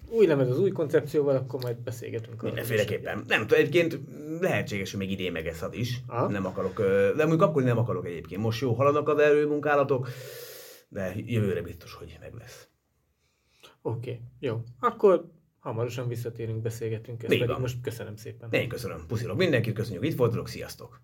új 0.08 0.26
lemez 0.26 0.50
az 0.50 0.58
új 0.58 0.70
koncepcióval, 0.70 1.36
akkor 1.36 1.62
majd 1.62 1.76
beszélgetünk. 1.76 2.42
Mindenféleképpen. 2.42 3.24
Nem 3.26 3.40
tudom, 3.40 3.58
egyébként 3.58 4.00
lehetséges, 4.40 4.90
hogy 4.90 5.00
még 5.00 5.10
idén 5.10 5.32
megeszad 5.32 5.74
is. 5.74 6.00
Aha. 6.06 6.28
Nem 6.28 6.46
akarok, 6.46 6.78
de 7.16 7.26
mondjuk 7.26 7.42
akkor 7.42 7.62
nem 7.62 7.78
akarok 7.78 8.06
egyébként. 8.06 8.42
Most 8.42 8.60
jó 8.60 8.72
haladnak 8.72 9.08
az 9.08 9.18
erőmunkálatok, 9.18 10.08
de 10.88 11.12
jövőre 11.16 11.62
biztos, 11.62 11.94
hogy 11.94 12.16
meg 12.20 12.34
lesz. 12.34 12.68
Oké, 13.82 14.10
okay, 14.10 14.22
jó. 14.38 14.60
Akkor 14.80 15.30
hamarosan 15.58 16.08
visszatérünk, 16.08 16.62
beszélgetünk. 16.62 17.22
Ezt 17.22 17.32
pedig 17.32 17.48
van. 17.48 17.60
most 17.60 17.80
köszönöm 17.80 18.16
szépen. 18.16 18.52
Én 18.52 18.68
köszönöm. 18.68 19.06
Puszilok 19.06 19.36
mindenkit, 19.36 19.74
köszönjük, 19.74 20.04
itt 20.04 20.16
voltatok, 20.16 20.48
sziasztok! 20.48 21.00